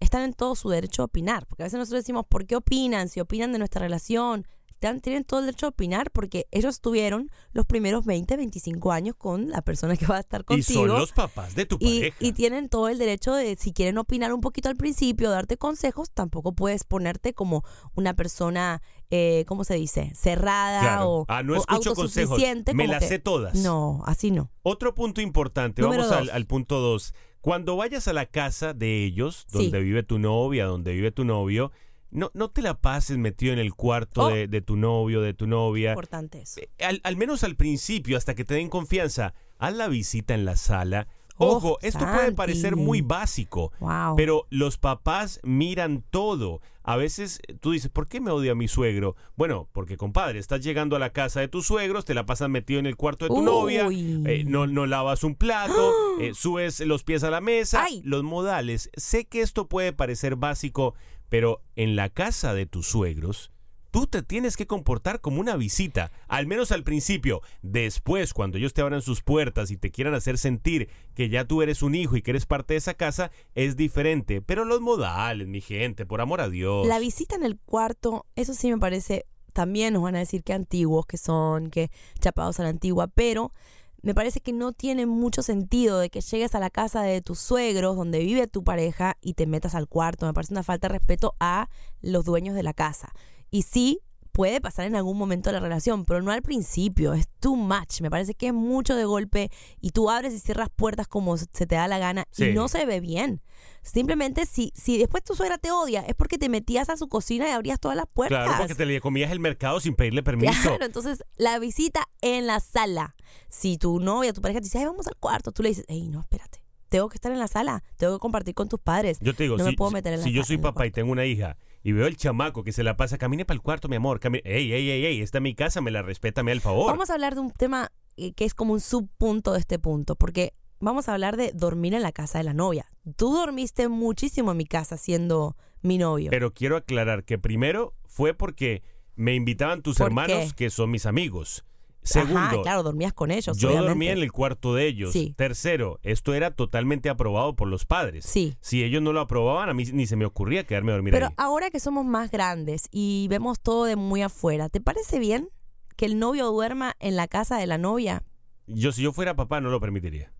están 0.00 0.22
en 0.22 0.34
todo 0.34 0.54
su 0.56 0.68
derecho 0.68 1.02
a 1.02 1.04
opinar. 1.06 1.46
Porque 1.46 1.62
a 1.62 1.66
veces 1.66 1.78
nosotros 1.78 2.02
decimos, 2.02 2.26
¿por 2.28 2.46
qué 2.46 2.56
opinan? 2.56 3.08
Si 3.08 3.20
opinan 3.20 3.52
de 3.52 3.58
nuestra 3.58 3.80
relación. 3.82 4.46
Están- 4.82 5.00
Tienen 5.00 5.22
todo 5.22 5.38
el 5.38 5.46
derecho 5.46 5.66
a 5.66 5.68
opinar 5.68 6.10
porque 6.10 6.48
ellos 6.50 6.80
tuvieron 6.80 7.30
los 7.52 7.66
primeros 7.66 8.04
20, 8.04 8.36
25 8.36 8.90
años 8.90 9.14
con 9.16 9.48
la 9.48 9.62
persona 9.62 9.96
que 9.96 10.06
va 10.06 10.16
a 10.16 10.20
estar 10.20 10.40
Y 10.40 10.44
contigo. 10.44 10.80
son 10.80 10.88
los 10.88 11.12
papás 11.12 11.54
de 11.54 11.66
tu 11.66 11.76
y, 11.78 11.98
pareja. 12.00 12.16
y 12.18 12.32
tienen 12.32 12.68
todo 12.68 12.88
el 12.88 12.98
derecho 12.98 13.32
de, 13.34 13.54
si 13.56 13.72
quieren 13.72 13.96
opinar 13.98 14.32
un 14.32 14.40
poquito 14.40 14.68
al 14.68 14.76
principio, 14.76 15.30
darte 15.30 15.56
consejos, 15.56 16.10
tampoco 16.10 16.52
puedes 16.52 16.82
ponerte 16.82 17.32
como 17.32 17.62
una 17.94 18.14
persona, 18.14 18.82
eh, 19.10 19.44
¿cómo 19.46 19.62
se 19.62 19.74
dice? 19.74 20.10
Cerrada 20.16 20.80
Claro. 20.80 21.08
o, 21.10 21.24
Ah, 21.28 21.44
no 21.44 21.52
o 21.52 21.56
escucho 21.58 21.94
consejos. 21.94 22.30
autosuficiente. 22.32 22.74
Me 22.74 22.88
las 22.88 22.98
que- 23.00 23.08
sé 23.08 23.18
todas. 23.20 23.54
No, 23.54 24.02
así 24.06 24.32
no. 24.32 24.50
Otro 24.62 24.96
punto 24.96 25.20
importante, 25.20 25.80
Número 25.82 26.02
vamos 26.02 26.16
al, 26.16 26.30
al 26.30 26.46
punto 26.46 26.80
dos. 26.80 27.14
Cuando 27.40 27.76
vayas 27.76 28.08
a 28.08 28.12
la 28.12 28.26
casa 28.26 28.72
de 28.74 29.04
ellos, 29.04 29.44
Sí. 29.48 29.58
donde 29.58 29.80
vive 29.80 30.02
tu 30.02 30.18
novia, 30.18 30.66
donde 30.66 30.92
vive 30.92 31.12
tu 31.12 31.24
novio, 31.24 31.70
no, 32.12 32.30
no 32.34 32.50
te 32.50 32.62
la 32.62 32.80
pases 32.80 33.18
metido 33.18 33.52
en 33.52 33.58
el 33.58 33.74
cuarto 33.74 34.22
Oh. 34.26 34.28
de, 34.28 34.46
de 34.46 34.60
tu 34.60 34.76
novio, 34.76 35.20
de 35.22 35.34
tu 35.34 35.46
novia. 35.46 35.90
Importante 35.90 36.42
eso. 36.42 36.60
Eh, 36.60 36.68
Al, 36.84 37.00
al 37.04 37.16
menos 37.16 37.42
al 37.44 37.56
principio, 37.56 38.16
hasta 38.16 38.34
que 38.34 38.44
te 38.44 38.54
den 38.54 38.68
confianza, 38.68 39.34
haz 39.58 39.74
la 39.74 39.88
visita 39.88 40.34
en 40.34 40.44
la 40.44 40.56
sala. 40.56 41.08
Oh, 41.38 41.56
Ojo, 41.56 41.78
esto 41.80 42.00
puede 42.00 42.30
parecer 42.32 42.76
muy 42.76 43.00
básico, 43.00 43.72
Wow. 43.80 44.14
pero 44.16 44.46
los 44.50 44.76
papás 44.76 45.40
miran 45.42 46.04
todo. 46.10 46.60
A 46.84 46.96
veces 46.96 47.40
eh, 47.48 47.54
tú 47.54 47.70
dices, 47.72 47.90
¿por 47.90 48.06
qué 48.06 48.20
me 48.20 48.30
odia 48.30 48.54
mi 48.54 48.68
suegro? 48.68 49.16
Bueno, 49.34 49.66
porque 49.72 49.96
compadre, 49.96 50.38
estás 50.38 50.60
llegando 50.62 50.94
a 50.94 50.98
la 50.98 51.10
casa 51.10 51.40
de 51.40 51.48
tus 51.48 51.66
suegros, 51.66 52.04
te 52.04 52.12
la 52.14 52.26
pasas 52.26 52.50
metido 52.50 52.78
en 52.80 52.86
el 52.86 52.96
cuarto 52.96 53.24
de 53.24 53.30
tu 53.30 53.38
Uy. 53.38 53.44
novia, 53.44 53.88
eh, 53.90 54.44
no, 54.46 54.66
no 54.66 54.84
lavas 54.86 55.24
un 55.24 55.34
plato, 55.34 55.92
eh, 56.20 56.32
subes 56.34 56.80
los 56.80 57.02
pies 57.02 57.24
a 57.24 57.30
la 57.30 57.40
mesa, 57.40 57.84
Ay. 57.84 58.02
los 58.04 58.22
modales. 58.22 58.90
Sé 58.94 59.24
que 59.24 59.40
esto 59.40 59.68
puede 59.68 59.92
parecer 59.94 60.36
básico, 60.36 60.94
pero 61.32 61.62
en 61.76 61.96
la 61.96 62.10
casa 62.10 62.52
de 62.52 62.66
tus 62.66 62.86
suegros, 62.86 63.50
tú 63.90 64.06
te 64.06 64.22
tienes 64.22 64.54
que 64.54 64.66
comportar 64.66 65.22
como 65.22 65.40
una 65.40 65.56
visita, 65.56 66.12
al 66.28 66.46
menos 66.46 66.72
al 66.72 66.84
principio. 66.84 67.40
Después, 67.62 68.34
cuando 68.34 68.58
ellos 68.58 68.74
te 68.74 68.82
abran 68.82 69.00
sus 69.00 69.22
puertas 69.22 69.70
y 69.70 69.78
te 69.78 69.90
quieran 69.90 70.12
hacer 70.12 70.36
sentir 70.36 70.90
que 71.14 71.30
ya 71.30 71.46
tú 71.46 71.62
eres 71.62 71.82
un 71.82 71.94
hijo 71.94 72.16
y 72.16 72.22
que 72.22 72.32
eres 72.32 72.44
parte 72.44 72.74
de 72.74 72.78
esa 72.78 72.92
casa, 72.92 73.30
es 73.54 73.78
diferente. 73.78 74.42
Pero 74.42 74.66
los 74.66 74.82
modales, 74.82 75.48
mi 75.48 75.62
gente, 75.62 76.04
por 76.04 76.20
amor 76.20 76.42
a 76.42 76.50
Dios. 76.50 76.86
La 76.86 76.98
visita 76.98 77.34
en 77.34 77.44
el 77.44 77.58
cuarto, 77.58 78.26
eso 78.36 78.52
sí 78.52 78.70
me 78.70 78.76
parece, 78.76 79.24
también 79.54 79.94
nos 79.94 80.02
van 80.02 80.16
a 80.16 80.18
decir 80.18 80.42
que 80.42 80.52
antiguos 80.52 81.06
que 81.06 81.16
son, 81.16 81.70
que 81.70 81.90
chapados 82.20 82.60
a 82.60 82.64
la 82.64 82.68
antigua, 82.68 83.06
pero 83.06 83.54
me 84.02 84.14
parece 84.14 84.40
que 84.40 84.52
no 84.52 84.72
tiene 84.72 85.06
mucho 85.06 85.42
sentido 85.42 85.98
de 85.98 86.10
que 86.10 86.20
llegues 86.20 86.54
a 86.54 86.60
la 86.60 86.70
casa 86.70 87.02
de 87.02 87.22
tus 87.22 87.38
suegros, 87.38 87.96
donde 87.96 88.18
vive 88.18 88.46
tu 88.48 88.64
pareja, 88.64 89.16
y 89.20 89.34
te 89.34 89.46
metas 89.46 89.74
al 89.74 89.88
cuarto. 89.88 90.26
Me 90.26 90.32
parece 90.32 90.52
una 90.52 90.64
falta 90.64 90.88
de 90.88 90.94
respeto 90.94 91.34
a 91.38 91.68
los 92.00 92.24
dueños 92.24 92.54
de 92.54 92.64
la 92.64 92.74
casa. 92.74 93.12
Y 93.50 93.62
sí, 93.62 94.00
puede 94.32 94.60
pasar 94.60 94.86
en 94.86 94.96
algún 94.96 95.18
momento 95.18 95.50
de 95.50 95.54
la 95.54 95.60
relación, 95.60 96.04
pero 96.04 96.22
no 96.22 96.32
al 96.32 96.42
principio. 96.42 97.12
Es 97.12 97.28
too 97.38 97.54
much. 97.54 98.00
Me 98.00 98.10
parece 98.10 98.34
que 98.34 98.48
es 98.48 98.54
mucho 98.54 98.96
de 98.96 99.04
golpe 99.04 99.50
y 99.80 99.90
tú 99.90 100.10
abres 100.10 100.32
y 100.32 100.38
cierras 100.38 100.68
puertas 100.74 101.06
como 101.06 101.36
se 101.36 101.46
te 101.46 101.74
da 101.74 101.86
la 101.86 101.98
gana 101.98 102.24
Sí. 102.30 102.46
y 102.46 102.52
no 102.54 102.68
se 102.68 102.84
ve 102.86 103.00
bien. 103.00 103.42
Simplemente 103.82 104.46
si, 104.46 104.72
si 104.74 104.98
después 104.98 105.22
tu 105.22 105.34
suegra 105.34 105.58
te 105.58 105.70
odia, 105.70 106.00
es 106.00 106.14
porque 106.14 106.38
te 106.38 106.48
metías 106.48 106.88
a 106.88 106.96
su 106.96 107.08
cocina 107.08 107.46
y 107.48 107.50
abrías 107.50 107.78
todas 107.78 107.96
las 107.96 108.06
puertas. 108.12 108.44
Claro, 108.44 108.58
porque 108.58 108.74
te 108.74 108.86
le 108.86 109.00
comías 109.00 109.30
el 109.30 109.40
mercado 109.40 109.80
sin 109.80 109.94
pedirle 109.94 110.22
permiso. 110.22 110.52
Claro, 110.62 110.84
entonces 110.84 111.24
la 111.36 111.58
visita 111.58 112.08
en 112.20 112.46
la 112.46 112.60
sala. 112.60 113.14
Si 113.48 113.76
tu 113.78 114.00
novia, 114.00 114.32
tu 114.32 114.40
pareja 114.40 114.60
te 114.60 114.64
dice, 114.64 114.78
ay, 114.78 114.86
vamos 114.86 115.06
al 115.06 115.16
cuarto, 115.16 115.52
tú 115.52 115.62
le 115.62 115.70
dices, 115.70 115.84
hey, 115.88 116.08
no, 116.08 116.20
espérate. 116.20 116.62
Tengo 116.88 117.08
que 117.08 117.16
estar 117.16 117.32
en 117.32 117.38
la 117.38 117.48
sala, 117.48 117.82
tengo 117.96 118.14
que 118.14 118.20
compartir 118.20 118.54
con 118.54 118.68
tus 118.68 118.78
padres. 118.78 119.18
Yo 119.20 119.34
te 119.34 119.44
digo, 119.44 119.56
no 119.56 119.64
si, 119.64 119.70
me 119.70 119.76
puedo 119.76 119.90
meter 119.90 120.12
en 120.12 120.20
la 120.20 120.24
si 120.24 120.32
yo 120.32 120.42
sala, 120.42 120.46
soy 120.48 120.58
papá 120.58 120.86
y 120.86 120.90
cuarto". 120.90 120.94
tengo 120.94 121.12
una 121.12 121.24
hija 121.24 121.56
y 121.82 121.92
veo 121.92 122.06
el 122.06 122.16
chamaco 122.16 122.62
que 122.62 122.72
se 122.72 122.82
la 122.82 122.96
pasa, 122.96 123.18
camine 123.18 123.44
para 123.44 123.56
el 123.56 123.62
cuarto, 123.62 123.88
mi 123.88 123.96
amor. 123.96 124.20
Camine, 124.20 124.42
ey, 124.44 124.72
ey, 124.72 124.90
ey, 124.90 125.04
ey, 125.06 125.20
esta 125.20 125.38
es 125.38 125.42
mi 125.42 125.54
casa, 125.54 125.80
me 125.80 125.90
la 125.90 126.02
respeta, 126.02 126.42
me 126.42 126.52
el 126.52 126.60
favor. 126.60 126.90
Vamos 126.90 127.10
a 127.10 127.14
hablar 127.14 127.34
de 127.34 127.40
un 127.40 127.50
tema 127.50 127.90
eh, 128.16 128.32
que 128.32 128.44
es 128.44 128.54
como 128.54 128.72
un 128.72 128.80
subpunto 128.80 129.52
de 129.52 129.58
este 129.58 129.78
punto, 129.78 130.16
porque 130.16 130.54
vamos 130.80 131.08
a 131.08 131.14
hablar 131.14 131.36
de 131.36 131.52
dormir 131.52 131.94
en 131.94 132.02
la 132.02 132.12
casa 132.12 132.38
de 132.38 132.44
la 132.44 132.54
novia. 132.54 132.86
Tú 133.16 133.34
dormiste 133.34 133.88
muchísimo 133.88 134.52
en 134.52 134.56
mi 134.58 134.66
casa 134.66 134.96
siendo 134.96 135.56
mi 135.80 135.98
novio. 135.98 136.30
Pero 136.30 136.52
quiero 136.52 136.76
aclarar 136.76 137.24
que 137.24 137.38
primero 137.38 137.94
fue 138.06 138.34
porque 138.34 138.82
me 139.16 139.34
invitaban 139.34 139.82
tus 139.82 139.98
¿Por 139.98 140.08
hermanos, 140.08 140.50
qué? 140.50 140.64
que 140.64 140.70
son 140.70 140.90
mis 140.90 141.06
amigos. 141.06 141.64
Ajá, 142.04 142.24
Segundo, 142.26 142.62
claro, 142.62 142.82
dormías 142.82 143.12
con 143.12 143.30
ellos. 143.30 143.56
yo 143.56 143.68
obviamente. 143.68 143.88
dormía 143.90 144.12
en 144.12 144.18
el 144.18 144.32
cuarto 144.32 144.74
de 144.74 144.86
ellos. 144.88 145.12
Sí. 145.12 145.34
Tercero, 145.36 146.00
esto 146.02 146.34
era 146.34 146.50
totalmente 146.50 147.08
aprobado 147.08 147.54
por 147.54 147.68
los 147.68 147.84
padres. 147.84 148.24
Sí. 148.24 148.56
Si 148.60 148.82
ellos 148.82 149.00
no 149.02 149.12
lo 149.12 149.20
aprobaban, 149.20 149.68
a 149.68 149.74
mí 149.74 149.84
ni 149.92 150.06
se 150.06 150.16
me 150.16 150.24
ocurría 150.24 150.64
quedarme 150.64 150.90
a 150.90 150.94
dormir 150.96 151.12
Pero 151.12 151.26
ahí. 151.26 151.34
ahora 151.36 151.70
que 151.70 151.78
somos 151.78 152.04
más 152.04 152.30
grandes 152.30 152.88
y 152.90 153.28
vemos 153.30 153.60
todo 153.60 153.84
de 153.84 153.94
muy 153.96 154.20
afuera, 154.22 154.68
¿te 154.68 154.80
parece 154.80 155.18
bien 155.20 155.48
que 155.96 156.06
el 156.06 156.18
novio 156.18 156.46
duerma 156.50 156.94
en 156.98 157.14
la 157.16 157.28
casa 157.28 157.56
de 157.58 157.66
la 157.68 157.78
novia? 157.78 158.24
Yo, 158.66 158.90
si 158.92 159.02
yo 159.02 159.12
fuera 159.12 159.36
papá, 159.36 159.60
no 159.60 159.70
lo 159.70 159.78
permitiría. 159.80 160.32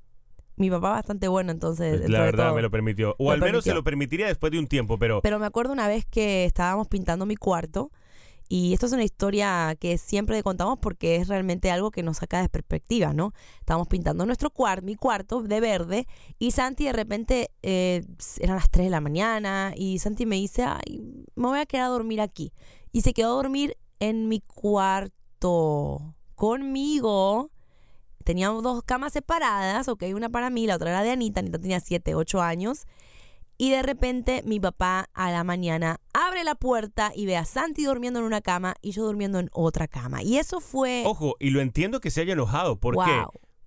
Mi 0.56 0.68
papá 0.68 0.90
bastante 0.90 1.28
bueno, 1.28 1.50
entonces. 1.50 2.08
La 2.10 2.20
verdad, 2.20 2.46
todo. 2.48 2.56
me 2.56 2.62
lo 2.62 2.70
permitió. 2.70 3.14
O 3.18 3.30
al 3.30 3.40
menos 3.40 3.64
se 3.64 3.72
lo 3.72 3.82
permitiría 3.82 4.26
después 4.26 4.52
de 4.52 4.58
un 4.58 4.66
tiempo, 4.66 4.98
pero 4.98 5.20
Pero 5.22 5.38
me 5.38 5.46
acuerdo 5.46 5.72
una 5.72 5.88
vez 5.88 6.04
que 6.04 6.44
estábamos 6.44 6.88
pintando 6.88 7.24
mi 7.24 7.36
cuarto 7.36 7.90
y 8.54 8.74
esto 8.74 8.84
es 8.84 8.92
una 8.92 9.02
historia 9.02 9.74
que 9.80 9.96
siempre 9.96 10.42
contamos 10.42 10.78
porque 10.78 11.16
es 11.16 11.28
realmente 11.28 11.70
algo 11.70 11.90
que 11.90 12.02
nos 12.02 12.18
saca 12.18 12.42
de 12.42 12.50
perspectiva, 12.50 13.14
¿no? 13.14 13.32
Estábamos 13.60 13.88
pintando 13.88 14.26
nuestro 14.26 14.50
cuarto, 14.50 14.84
mi 14.84 14.94
cuarto 14.94 15.42
de 15.42 15.58
verde 15.58 16.06
y 16.38 16.50
Santi 16.50 16.84
de 16.84 16.92
repente 16.92 17.50
eh, 17.62 18.04
eran 18.40 18.56
las 18.56 18.70
3 18.70 18.88
de 18.88 18.90
la 18.90 19.00
mañana 19.00 19.72
y 19.74 20.00
Santi 20.00 20.26
me 20.26 20.36
dice, 20.36 20.64
ay, 20.64 21.24
me 21.34 21.46
voy 21.46 21.60
a 21.60 21.64
quedar 21.64 21.86
a 21.86 21.88
dormir 21.88 22.20
aquí. 22.20 22.52
Y 22.92 23.00
se 23.00 23.14
quedó 23.14 23.28
a 23.28 23.36
dormir 23.36 23.78
en 24.00 24.28
mi 24.28 24.40
cuarto 24.40 26.14
conmigo. 26.34 27.50
Teníamos 28.22 28.62
dos 28.62 28.82
camas 28.82 29.14
separadas, 29.14 29.88
ok, 29.88 30.04
una 30.14 30.28
para 30.28 30.50
mí, 30.50 30.66
la 30.66 30.76
otra 30.76 30.90
era 30.90 31.02
de 31.02 31.10
Anita, 31.12 31.40
Anita 31.40 31.58
tenía 31.58 31.80
7, 31.80 32.14
8 32.14 32.42
años. 32.42 32.82
Y 33.62 33.70
de 33.70 33.80
repente 33.80 34.42
mi 34.44 34.58
papá 34.58 35.08
a 35.14 35.30
la 35.30 35.44
mañana 35.44 36.00
abre 36.12 36.42
la 36.42 36.56
puerta 36.56 37.12
y 37.14 37.26
ve 37.26 37.36
a 37.36 37.44
Santi 37.44 37.84
durmiendo 37.84 38.18
en 38.18 38.24
una 38.26 38.40
cama 38.40 38.74
y 38.82 38.90
yo 38.90 39.04
durmiendo 39.04 39.38
en 39.38 39.50
otra 39.52 39.86
cama. 39.86 40.20
Y 40.20 40.38
eso 40.38 40.58
fue... 40.58 41.04
ojo, 41.06 41.36
y 41.38 41.50
lo 41.50 41.60
entiendo 41.60 42.00
que 42.00 42.10
se 42.10 42.22
haya 42.22 42.32
enojado. 42.32 42.80
¿Por 42.80 42.96
qué? 43.04 43.24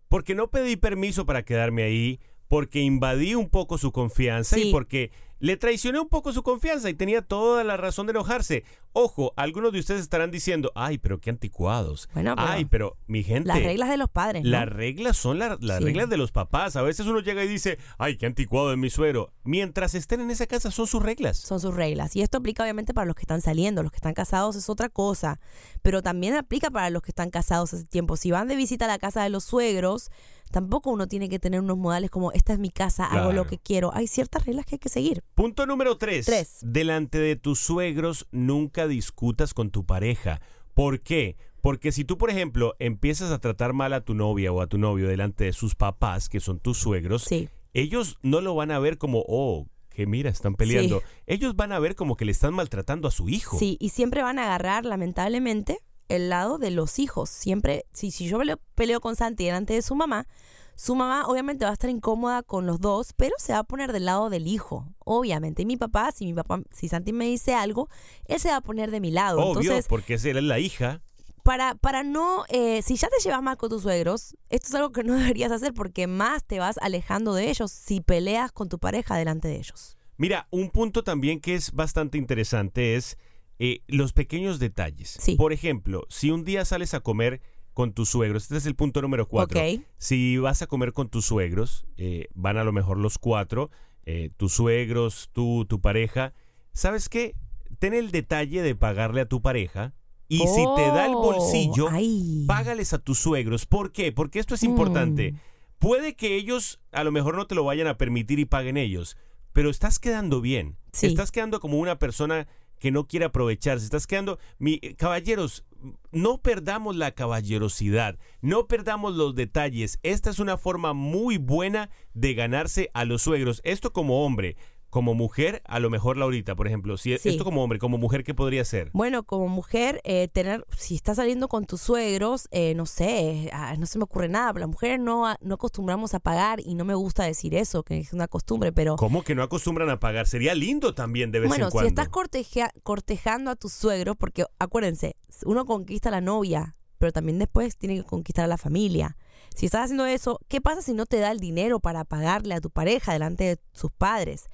Porque 0.10 0.36
no 0.36 0.50
pedí 0.50 0.76
permiso 0.76 1.26
para 1.26 1.44
quedarme 1.46 1.84
ahí, 1.84 2.20
porque 2.50 2.82
invadí 2.82 3.36
un 3.36 3.48
poco 3.50 3.78
su 3.78 3.94
confianza 3.94 4.58
Sí. 4.58 4.68
y 4.68 4.72
porque 4.74 5.12
le 5.40 5.58
traicioné 5.58 6.00
un 6.00 6.08
poco 6.10 6.32
su 6.34 6.44
confianza 6.44 6.90
y 6.90 6.94
tenía 6.94 7.22
toda 7.22 7.64
la 7.64 7.78
razón 7.78 8.08
de 8.08 8.12
enojarse. 8.12 8.64
Ojo, 8.94 9.34
algunos 9.36 9.74
de 9.74 9.80
ustedes 9.80 10.00
estarán 10.02 10.32
diciendo, 10.32 10.72
ay, 10.76 10.98
pero 10.98 11.20
qué 11.20 11.30
anticuados. 11.30 12.08
Bueno, 12.14 12.34
pero 12.36 12.48
ay, 12.48 12.66
pero 12.66 12.98
mi 13.08 13.24
gente... 13.24 13.50
Las 13.50 13.62
reglas 13.62 13.90
de 13.90 13.98
los 13.98 14.10
padres. 14.10 14.44
¿no? 14.44 14.50
Las 14.52 14.70
reglas 14.70 15.18
son 15.18 15.38
la- 15.40 15.58
las 15.60 15.80
Sí. 15.80 15.84
reglas 15.84 16.10
de 16.10 16.16
los 16.18 16.32
papás. 16.32 16.78
A 16.78 16.82
veces 16.82 17.06
uno 17.06 17.20
llega 17.20 17.44
y 17.44 17.48
dice, 17.50 17.78
ay, 17.98 18.16
qué 18.18 18.26
anticuado 18.26 18.72
es 18.72 18.78
mi 18.78 18.90
suero. 18.90 19.34
Mientras 19.44 19.94
estén 19.96 20.22
en 20.22 20.32
esa 20.32 20.48
casa 20.48 20.72
son 20.72 20.88
sus 20.88 21.04
reglas. 21.04 21.38
Son 21.38 21.60
sus 21.60 21.74
reglas. 21.76 22.16
Y 22.16 22.22
esto 22.22 22.38
aplica 22.38 22.64
obviamente 22.64 22.94
para 22.94 23.06
los 23.06 23.16
que 23.16 23.24
están 23.24 23.42
saliendo. 23.42 23.84
Los 23.84 23.92
que 23.92 23.98
están 23.98 24.14
casados 24.14 24.56
es 24.56 24.70
otra 24.70 24.88
cosa. 24.88 25.40
Pero 25.82 26.02
también 26.02 26.36
aplica 26.36 26.72
para 26.72 26.90
los 26.90 27.02
que 27.02 27.12
están 27.12 27.30
casados 27.32 27.74
hace 27.74 27.84
tiempo. 27.86 28.16
Si 28.16 28.32
van 28.32 28.48
de 28.48 28.56
visita 28.56 28.86
a 28.86 28.88
la 28.88 28.98
casa 29.00 29.22
de 29.24 29.30
los 29.30 29.44
suegros, 29.44 30.10
tampoco 30.52 30.92
uno 30.92 31.08
tiene 31.08 31.30
que 31.30 31.40
tener 31.40 31.60
unos 31.60 31.78
modales 31.78 32.10
como, 32.10 32.32
esta 32.32 32.54
es 32.54 32.60
mi 32.60 32.70
casa, 32.70 33.06
hago 33.06 33.32
lo 33.34 33.46
que 33.46 33.58
quiero. 33.58 33.94
Hay 33.94 34.08
ciertas 34.08 34.46
reglas 34.46 34.66
que 34.66 34.76
hay 34.76 34.80
que 34.80 34.90
seguir. 34.90 35.24
Punto 35.36 35.66
número 35.66 35.98
tres. 35.98 36.26
Tres. 36.26 36.58
Delante 36.62 37.18
de 37.20 37.36
tus 37.36 37.60
suegros 37.60 38.28
nunca 38.32 38.88
discutas 38.88 39.54
con 39.54 39.72
tu 39.72 39.86
pareja. 39.86 40.42
¿Por 40.74 41.02
qué? 41.02 41.38
Porque 41.62 41.92
si 41.92 42.04
tú, 42.06 42.18
por 42.18 42.30
ejemplo, 42.30 42.76
empiezas 42.80 43.32
a 43.32 43.40
tratar 43.40 43.74
mal 43.74 43.94
a 43.94 44.02
tu 44.02 44.14
novia 44.14 44.52
o 44.52 44.62
a 44.62 44.68
tu 44.68 44.78
novio 44.78 45.08
delante 45.08 45.46
de 45.46 45.54
sus 45.54 45.74
papás, 45.76 46.30
que 46.30 46.40
son 46.40 46.60
tus 46.60 46.78
suegros, 46.78 47.24
Sí. 47.24 47.50
ellos 47.74 48.18
no 48.22 48.40
lo 48.42 48.54
van 48.56 48.72
a 48.72 48.80
ver 48.80 48.98
como, 48.98 49.24
oh, 49.28 49.68
que 49.90 50.06
mira, 50.06 50.30
están 50.30 50.56
peleando. 50.56 51.02
Ellos 51.26 51.56
van 51.56 51.72
a 51.72 51.80
ver 51.80 51.96
como 51.96 52.18
que 52.18 52.26
le 52.26 52.34
están 52.34 52.54
maltratando 52.54 53.08
a 53.08 53.12
su 53.12 53.30
hijo. 53.30 53.58
Sí, 53.58 53.78
y 53.80 53.90
siempre 53.90 54.22
van 54.22 54.38
a 54.40 54.44
agarrar, 54.44 54.86
lamentablemente, 54.86 55.80
el 56.10 56.30
lado 56.30 56.58
de 56.58 56.72
los 56.72 57.00
hijos. 57.00 57.30
Siempre, 57.30 57.86
si, 57.92 58.12
si 58.12 58.28
yo 58.28 58.38
peleo, 58.38 58.60
peleo 58.76 59.02
con 59.02 59.16
Santi 59.16 59.46
delante 59.46 59.74
de 59.74 59.82
su 59.82 59.96
mamá, 59.96 60.28
su 60.76 60.94
mamá 60.96 61.26
obviamente 61.28 61.64
va 61.64 61.72
a 61.72 61.74
estar 61.74 61.90
incómoda 61.90 62.44
con 62.44 62.66
los 62.66 62.82
dos, 62.82 63.14
pero 63.14 63.34
se 63.38 63.54
va 63.54 63.60
a 63.60 63.64
poner 63.64 63.94
del 63.94 64.06
lado 64.06 64.30
del 64.30 64.48
hijo, 64.48 64.86
obviamente. 65.00 65.62
Y 65.62 65.66
mi 65.66 65.78
papá, 65.78 66.12
si 66.12 66.26
mi 66.26 66.34
papá, 66.34 66.62
si 66.72 66.90
Santi 66.90 67.14
me 67.14 67.26
dice 67.26 67.56
algo, 67.56 67.90
él 68.26 68.40
se 68.40 68.50
va 68.50 68.58
a 68.58 68.62
poner 68.62 68.92
de 68.92 69.00
mi 69.00 69.12
lado. 69.12 69.40
Obvio, 69.40 69.62
Entonces, 69.62 69.88
porque 69.88 70.16
esa 70.16 70.30
es 70.30 70.44
la 70.44 70.60
hija. 70.60 71.02
para, 71.44 71.76
para 71.76 72.04
no, 72.04 72.44
eh, 72.50 72.82
si 72.82 72.98
ya 72.98 73.08
te 73.08 73.24
llevas 73.24 73.42
mal 73.42 73.56
con 73.56 73.70
tus 73.70 73.84
suegros, 73.84 74.36
esto 74.50 74.68
es 74.68 74.76
algo 74.76 74.92
que 74.92 75.04
no 75.04 75.14
deberías 75.18 75.52
hacer 75.52 75.74
porque 75.74 76.08
más 76.08 76.44
te 76.44 76.60
vas 76.60 76.78
alejando 76.82 77.34
de 77.34 77.50
ellos 77.50 77.72
si 77.72 78.02
peleas 78.02 78.52
con 78.52 78.68
tu 78.68 78.78
pareja 78.78 79.16
delante 79.16 79.48
de 79.48 79.56
ellos. 79.56 79.98
Mira, 80.18 80.48
un 80.52 80.70
punto 80.70 81.04
también 81.04 81.40
que 81.40 81.56
es 81.56 81.72
bastante 81.72 82.18
interesante 82.18 82.96
es 82.96 83.18
eh, 83.60 83.82
los 83.88 84.14
pequeños 84.14 84.60
detalles. 84.60 85.18
Sí. 85.20 85.36
Por 85.36 85.54
ejemplo, 85.54 86.06
si 86.10 86.32
un 86.32 86.44
día 86.44 86.66
sales 86.66 86.94
a 86.94 87.00
comer 87.00 87.42
con 87.74 87.94
tus 87.94 88.10
suegros, 88.10 88.44
este 88.44 88.58
es 88.58 88.66
el 88.66 88.76
punto 88.76 89.02
número 89.02 89.28
cuatro. 89.28 89.60
Si 89.98 90.38
vas 90.38 90.62
a 90.62 90.68
comer 90.68 90.94
con 90.94 91.10
tus 91.10 91.26
suegros, 91.26 91.86
eh, 91.98 92.28
van 92.34 92.58
a 92.58 92.64
lo 92.64 92.72
mejor 92.72 92.98
los 92.98 93.18
cuatro, 93.18 93.70
eh, 94.06 94.30
tus 94.38 94.54
suegros, 94.54 95.30
tú, 95.34 95.66
tu 95.68 95.82
pareja, 95.82 96.34
¿sabes 96.74 97.10
qué? 97.10 97.36
Ten 97.80 97.94
el 97.94 98.12
detalle 98.12 98.62
de 98.62 98.76
pagarle 98.76 99.22
a 99.22 99.26
tu 99.28 99.42
pareja 99.42 99.94
y 100.28 100.40
si 100.40 100.64
te 100.76 100.82
da 100.88 101.06
el 101.06 101.14
Oh, 101.16 101.22
bolsillo, 101.22 101.90
ay. 101.92 102.46
págales 102.48 102.94
a 102.94 103.00
tus 103.00 103.20
suegros. 103.20 103.66
¿Por 103.66 103.92
qué? 103.92 104.12
Porque 104.12 104.40
esto 104.40 104.56
es 104.56 104.64
importante. 104.64 105.34
Mm. 105.34 105.40
Puede 105.80 106.16
que 106.16 106.36
ellos 106.36 106.80
a 106.92 107.04
lo 107.04 107.12
mejor 107.12 107.36
no 107.36 107.46
te 107.48 107.56
lo 107.56 107.64
vayan 107.64 107.88
a 107.88 107.98
permitir 107.98 108.40
y 108.40 108.46
paguen 108.46 108.78
ellos, 108.78 109.18
pero 109.54 109.70
estás 109.70 110.00
quedando 110.00 110.40
bien. 110.42 110.78
Sí. 110.94 111.08
Estás 111.08 111.32
quedando 111.32 111.60
como 111.60 111.78
una 111.78 112.00
persona 112.00 112.48
que 112.80 112.92
no 112.92 113.08
quiere 113.08 113.26
aprovecharse. 113.26 113.86
Estás 113.86 114.08
quedando, 114.08 114.40
mi, 114.58 114.80
eh, 114.82 114.96
caballeros, 114.96 115.66
no 116.12 116.42
perdamos 116.42 116.96
la 116.96 117.12
caballerosidad, 117.12 118.18
no 118.42 118.68
perdamos 118.68 119.16
los 119.16 119.36
detalles. 119.36 120.00
Esta 120.04 120.30
es 120.30 120.40
una 120.40 120.58
forma 120.58 120.94
muy 120.94 121.38
buena 121.38 121.90
de 122.14 122.34
ganarse 122.34 122.90
a 122.94 123.06
los 123.06 123.22
suegros. 123.22 123.62
Esto 123.64 123.94
como 123.94 124.26
hombre. 124.26 124.56
Como 124.96 125.14
mujer, 125.14 125.62
a 125.66 125.82
lo 125.82 125.90
mejor 125.90 126.16
Laurita, 126.16 126.56
por 126.56 126.68
ejemplo, 126.68 126.96
si 126.96 127.18
Sí. 127.18 127.28
esto 127.28 127.44
como 127.44 127.62
hombre, 127.62 127.80
como 127.80 127.98
mujer, 127.98 128.24
¿qué 128.24 128.34
podría 128.34 128.64
ser? 128.64 128.92
Bueno, 128.94 129.24
como 129.24 129.50
mujer, 129.50 130.00
eh, 130.06 130.30
tener, 130.30 130.66
si 130.78 130.96
estás 130.96 131.18
saliendo 131.18 131.50
con 131.50 131.66
tus 131.66 131.82
suegros, 131.82 132.48
eh, 132.52 132.74
no 132.76 132.86
sé, 132.86 133.50
ah, 133.52 133.76
no 133.78 133.88
se 133.88 133.98
me 133.98 134.06
ocurre 134.06 134.30
nada, 134.30 134.54
pero 134.54 134.62
las 134.68 134.70
mujeres 134.70 135.02
no, 135.02 135.36
no 135.42 135.56
acostumbramos 135.56 136.14
a 136.14 136.20
pagar 136.22 136.62
y 136.62 136.76
no 136.76 136.86
me 136.86 136.96
gusta 136.96 137.26
decir 137.26 137.56
eso, 137.56 137.84
que 137.84 137.98
es 137.98 138.14
una 138.14 138.30
costumbre, 138.30 138.72
pero 138.72 138.96
¿Cómo 138.96 139.22
que 139.22 139.36
no 139.36 139.44
acostumbran 139.44 139.90
a 139.90 140.00
pagar? 140.00 140.28
Sería 140.28 140.56
lindo 140.56 140.96
también 140.96 141.30
de 141.34 141.42
vez 141.42 141.50
bueno, 141.50 141.66
en 141.66 141.72
si 141.72 141.74
cuando. 141.74 141.90
estás 141.90 142.08
corteja- 142.08 142.72
cortejando 142.84 143.52
a 143.52 143.58
tus 143.58 143.74
suegros, 143.74 144.16
porque 144.16 144.46
acuérdense, 144.60 145.18
uno 145.46 145.66
conquista 145.66 146.08
a 146.08 146.14
la 146.14 146.22
novia, 146.22 146.78
pero 147.00 147.12
también 147.12 147.38
después 147.38 147.76
tiene 147.76 147.98
que 147.98 148.04
conquistar 148.06 148.46
a 148.46 148.48
la 148.48 148.58
familia. 148.58 149.18
Si 149.54 149.66
estás 149.66 149.84
haciendo 149.84 150.06
eso, 150.06 150.40
¿qué 150.48 150.62
pasa 150.62 150.82
si 150.82 150.94
no 150.94 151.06
te 151.06 151.20
da 151.20 151.32
el 151.32 151.42
dinero 151.42 151.82
para 151.82 152.06
pagarle 152.06 152.54
a 152.56 152.62
tu 152.62 152.70
pareja 152.70 153.12
delante 153.12 153.44
de 153.44 153.60
sus 153.74 153.92
padres? 153.92 154.46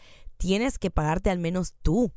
Tienes 0.42 0.80
que 0.80 0.90
pagarte 0.90 1.30
al 1.30 1.38
menos 1.38 1.76
tú. 1.84 2.12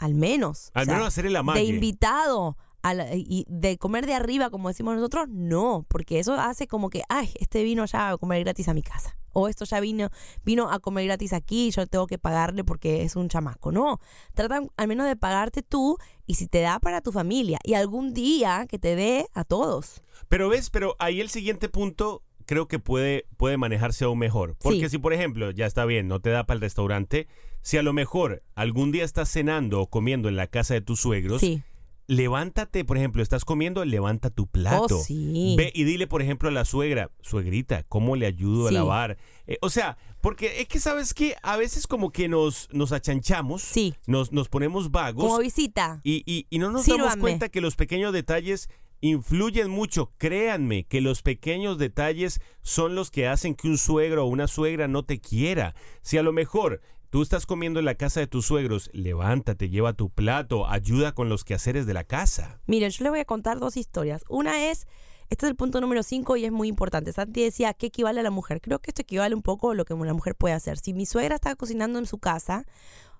al 0.00 0.14
menos. 0.14 0.70
Al 0.74 0.82
O 0.82 0.84
sea, 0.84 0.94
menos 0.94 1.08
hacer 1.08 1.26
el 1.26 1.34
amague. 1.36 1.58
De 1.60 1.66
invitado. 1.66 2.56
a 2.82 2.94
la- 2.94 3.12
y 3.16 3.44
de 3.48 3.76
comer 3.76 4.06
de 4.06 4.14
arriba, 4.14 4.50
como 4.50 4.68
decimos 4.68 4.94
nosotros, 4.94 5.26
no, 5.28 5.84
porque 5.88 6.20
eso 6.20 6.34
hace 6.34 6.68
como 6.68 6.88
que, 6.90 7.02
ay, 7.08 7.28
este 7.40 7.64
vino 7.64 7.84
ya 7.86 8.10
a 8.10 8.16
comer 8.16 8.44
gratis 8.44 8.68
a 8.68 8.74
mi 8.74 8.82
casa. 8.82 9.16
O 9.32 9.48
esto 9.48 9.64
ya 9.64 9.80
vino, 9.80 10.10
vino 10.44 10.70
a 10.70 10.78
comer 10.78 11.06
gratis 11.06 11.32
aquí, 11.32 11.72
yo 11.72 11.84
tengo 11.88 12.06
que 12.06 12.18
pagarle 12.18 12.62
porque 12.62 13.02
es 13.02 13.16
un 13.16 13.28
chamaco. 13.28 13.72
No, 13.72 13.98
tratan 14.34 14.70
al 14.76 14.86
menos 14.86 15.08
de 15.08 15.16
pagarte 15.16 15.62
tú 15.64 15.98
y 16.24 16.34
si 16.36 16.46
te 16.46 16.60
da 16.60 16.78
para 16.78 17.00
tu 17.00 17.10
familia. 17.10 17.58
Y 17.64 17.74
algún 17.74 18.14
día 18.14 18.66
que 18.70 18.78
te 18.78 18.94
dé 18.94 19.26
a 19.34 19.42
todos. 19.42 20.00
Pero 20.28 20.48
ves, 20.48 20.70
pero 20.70 20.94
ahí 21.00 21.20
el 21.20 21.30
siguiente 21.30 21.68
punto 21.68 22.22
creo 22.46 22.68
que 22.68 22.78
puede, 22.78 23.26
puede 23.36 23.56
manejarse 23.56 24.04
aún 24.04 24.20
mejor. 24.20 24.56
Porque 24.62 24.82
Sí. 24.84 24.90
si, 24.90 24.98
por 24.98 25.12
ejemplo, 25.12 25.50
ya 25.50 25.66
está 25.66 25.84
bien, 25.84 26.06
no 26.06 26.20
te 26.20 26.30
da 26.30 26.46
para 26.46 26.54
el 26.54 26.60
restaurante, 26.62 27.26
si 27.62 27.76
a 27.76 27.82
lo 27.82 27.92
mejor 27.92 28.42
algún 28.54 28.92
día 28.92 29.04
estás 29.04 29.30
cenando 29.30 29.80
o 29.82 29.86
comiendo 29.90 30.28
en 30.28 30.36
la 30.36 30.46
casa 30.46 30.74
de 30.74 30.80
tus 30.80 31.00
suegros, 31.00 31.40
Sí. 31.40 31.62
levántate, 32.06 32.84
por 32.84 32.96
ejemplo, 32.96 33.22
estás 33.22 33.44
comiendo, 33.44 33.84
levanta 33.84 34.30
tu 34.30 34.46
plato. 34.46 34.96
Oh, 34.98 35.02
sí. 35.04 35.54
Ve 35.58 35.70
y 35.74 35.84
dile, 35.84 36.06
por 36.06 36.22
ejemplo, 36.22 36.48
a 36.48 36.52
la 36.52 36.64
suegra, 36.64 37.10
suegrita, 37.20 37.82
¿cómo 37.84 38.16
le 38.16 38.26
ayudo 38.26 38.68
Sí. 38.68 38.74
a 38.74 38.78
lavar? 38.78 39.18
Eh, 39.46 39.58
o 39.60 39.68
sea, 39.68 39.98
porque 40.22 40.60
es 40.62 40.68
que, 40.68 40.80
¿sabes 40.80 41.12
qué? 41.12 41.36
A 41.42 41.56
veces 41.58 41.86
como 41.86 42.10
que 42.10 42.28
nos, 42.28 42.68
nos 42.72 42.92
achanchamos, 42.92 43.60
Sí. 43.62 43.94
nos, 44.06 44.32
nos 44.32 44.48
ponemos 44.48 44.90
vagos 44.90 45.24
Como 45.24 45.38
visita. 45.38 46.00
y, 46.02 46.22
y- 46.24 46.46
y 46.48 46.58
no 46.58 46.70
nos 46.70 46.86
damos 46.86 47.16
cuenta 47.16 47.50
que 47.50 47.60
los 47.60 47.76
pequeños 47.76 48.12
detalles 48.14 48.70
influyen 49.00 49.70
mucho. 49.70 50.10
Créanme 50.18 50.84
que 50.84 51.00
los 51.00 51.22
pequeños 51.22 51.78
detalles 51.78 52.40
son 52.62 52.94
los 52.94 53.10
que 53.10 53.28
hacen 53.28 53.54
que 53.54 53.68
un 53.68 53.78
suegro 53.78 54.24
o 54.24 54.28
una 54.28 54.48
suegra 54.48 54.88
no 54.88 55.04
te 55.04 55.20
quiera. 55.20 55.74
Si 56.02 56.16
a 56.18 56.22
lo 56.24 56.32
mejor 56.32 56.80
tú 57.10 57.22
estás 57.22 57.46
comiendo 57.46 57.78
en 57.78 57.86
la 57.86 57.94
casa 57.94 58.20
de 58.20 58.26
tus 58.26 58.46
suegros, 58.46 58.90
levántate, 58.92 59.70
lleva 59.70 59.92
tu 59.92 60.10
plato, 60.10 60.68
ayuda 60.68 61.12
con 61.12 61.28
los 61.28 61.44
quehaceres 61.44 61.86
de 61.86 61.94
la 61.94 62.04
casa. 62.04 62.60
Miren, 62.66 62.90
yo 62.90 63.04
les 63.04 63.10
voy 63.10 63.20
a 63.20 63.24
contar 63.24 63.58
dos 63.58 63.76
historias. 63.76 64.24
Una 64.28 64.70
es, 64.70 64.86
este 65.30 65.46
es 65.46 65.50
el 65.50 65.56
punto 65.56 65.80
número 65.80 66.02
5 66.02 66.36
y 66.36 66.44
es 66.44 66.52
muy 66.52 66.68
importante. 66.68 67.12
Santi 67.12 67.42
decía, 67.42 67.74
¿qué 67.74 67.86
equivale 67.86 68.20
a 68.20 68.22
la 68.22 68.30
mujer? 68.30 68.60
Creo 68.60 68.78
que 68.78 68.90
esto 68.90 69.02
equivale 69.02 69.34
un 69.34 69.42
poco 69.42 69.70
a 69.70 69.74
lo 69.74 69.84
que 69.84 69.94
la 69.94 70.14
mujer 70.14 70.34
puede 70.34 70.54
hacer. 70.54 70.78
Si 70.78 70.92
mi 70.92 71.06
suegra 71.06 71.36
está 71.36 71.54
cocinando 71.56 71.98
en 71.98 72.06
su 72.06 72.18
casa, 72.18 72.64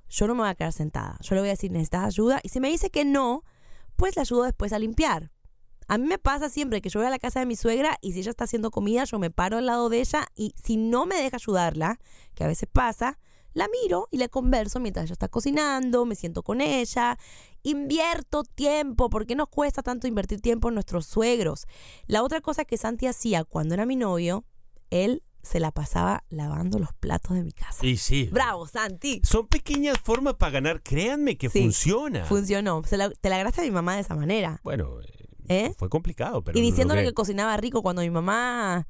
yo 0.08 0.26
no 0.26 0.34
me 0.34 0.40
voy 0.42 0.50
a 0.50 0.54
quedar 0.54 0.72
sentada. 0.72 1.18
Yo 1.20 1.34
le 1.34 1.42
voy 1.42 1.48
a 1.48 1.52
decir, 1.52 1.70
¿necesitas 1.70 2.04
ayuda? 2.04 2.40
Y 2.42 2.48
si 2.50 2.60
me 2.60 2.68
dice 2.68 2.90
que 2.90 3.04
no, 3.04 3.44
pues 3.96 4.16
le 4.16 4.22
ayudo 4.22 4.44
después 4.44 4.72
a 4.72 4.78
limpiar. 4.78 5.30
A 5.86 5.96
mí 5.96 6.06
me 6.06 6.18
pasa 6.18 6.50
siempre 6.50 6.82
que 6.82 6.90
yo 6.90 7.00
voy 7.00 7.06
a 7.06 7.10
la 7.10 7.18
casa 7.18 7.40
de 7.40 7.46
mi 7.46 7.56
suegra 7.56 7.96
y 8.02 8.12
si 8.12 8.20
ella 8.20 8.30
está 8.30 8.44
haciendo 8.44 8.70
comida, 8.70 9.04
yo 9.04 9.18
me 9.18 9.30
paro 9.30 9.56
al 9.56 9.64
lado 9.64 9.88
de 9.88 10.00
ella 10.00 10.26
y 10.34 10.54
si 10.62 10.76
no 10.76 11.06
me 11.06 11.16
deja 11.16 11.36
ayudarla, 11.36 11.98
que 12.34 12.44
a 12.44 12.46
veces 12.46 12.68
pasa, 12.70 13.18
la 13.54 13.68
miro 13.68 14.08
y 14.10 14.18
le 14.18 14.28
converso 14.28 14.78
mientras 14.80 15.04
ella 15.04 15.12
está 15.14 15.28
cocinando, 15.28 16.04
me 16.04 16.14
siento 16.14 16.42
con 16.42 16.60
ella, 16.60 17.18
invierto 17.62 18.44
tiempo, 18.44 19.10
¿por 19.10 19.26
qué 19.26 19.34
nos 19.34 19.48
cuesta 19.48 19.82
tanto 19.82 20.06
invertir 20.06 20.40
tiempo 20.40 20.68
en 20.68 20.74
nuestros 20.74 21.06
suegros? 21.06 21.66
La 22.06 22.22
otra 22.22 22.40
cosa 22.40 22.64
que 22.64 22.76
Santi 22.76 23.06
hacía 23.06 23.44
cuando 23.44 23.74
era 23.74 23.86
mi 23.86 23.96
novio, 23.96 24.44
él 24.90 25.22
se 25.42 25.60
la 25.60 25.70
pasaba 25.70 26.24
lavando 26.28 26.78
los 26.78 26.92
platos 26.94 27.36
de 27.36 27.42
mi 27.44 27.52
casa. 27.52 27.84
Y 27.86 27.96
sí. 27.96 28.28
Bravo, 28.32 28.66
Santi. 28.66 29.20
Son 29.24 29.46
pequeñas 29.46 29.96
formas 30.02 30.34
para 30.34 30.52
ganar. 30.52 30.82
Créanme 30.82 31.38
que 31.38 31.48
Sí, 31.48 31.62
funciona. 31.62 32.24
Funcionó. 32.24 32.82
Se 32.84 32.96
la- 32.96 33.08
te 33.10 33.30
la 33.30 33.36
agraste 33.36 33.62
a 33.62 33.64
mi 33.64 33.70
mamá 33.70 33.94
de 33.94 34.02
esa 34.02 34.14
manera. 34.14 34.60
bueno, 34.62 35.00
eh, 35.00 35.28
¿Eh? 35.48 35.74
fue 35.78 35.88
complicado, 35.88 36.42
pero 36.44 36.58
y 36.58 36.60
lo 36.62 36.66
diciéndole 36.66 37.02
que 37.04 37.14
cocinaba 37.14 37.56
rico 37.56 37.82
cuando 37.82 38.02
mi 38.02 38.10
mamá 38.10 38.86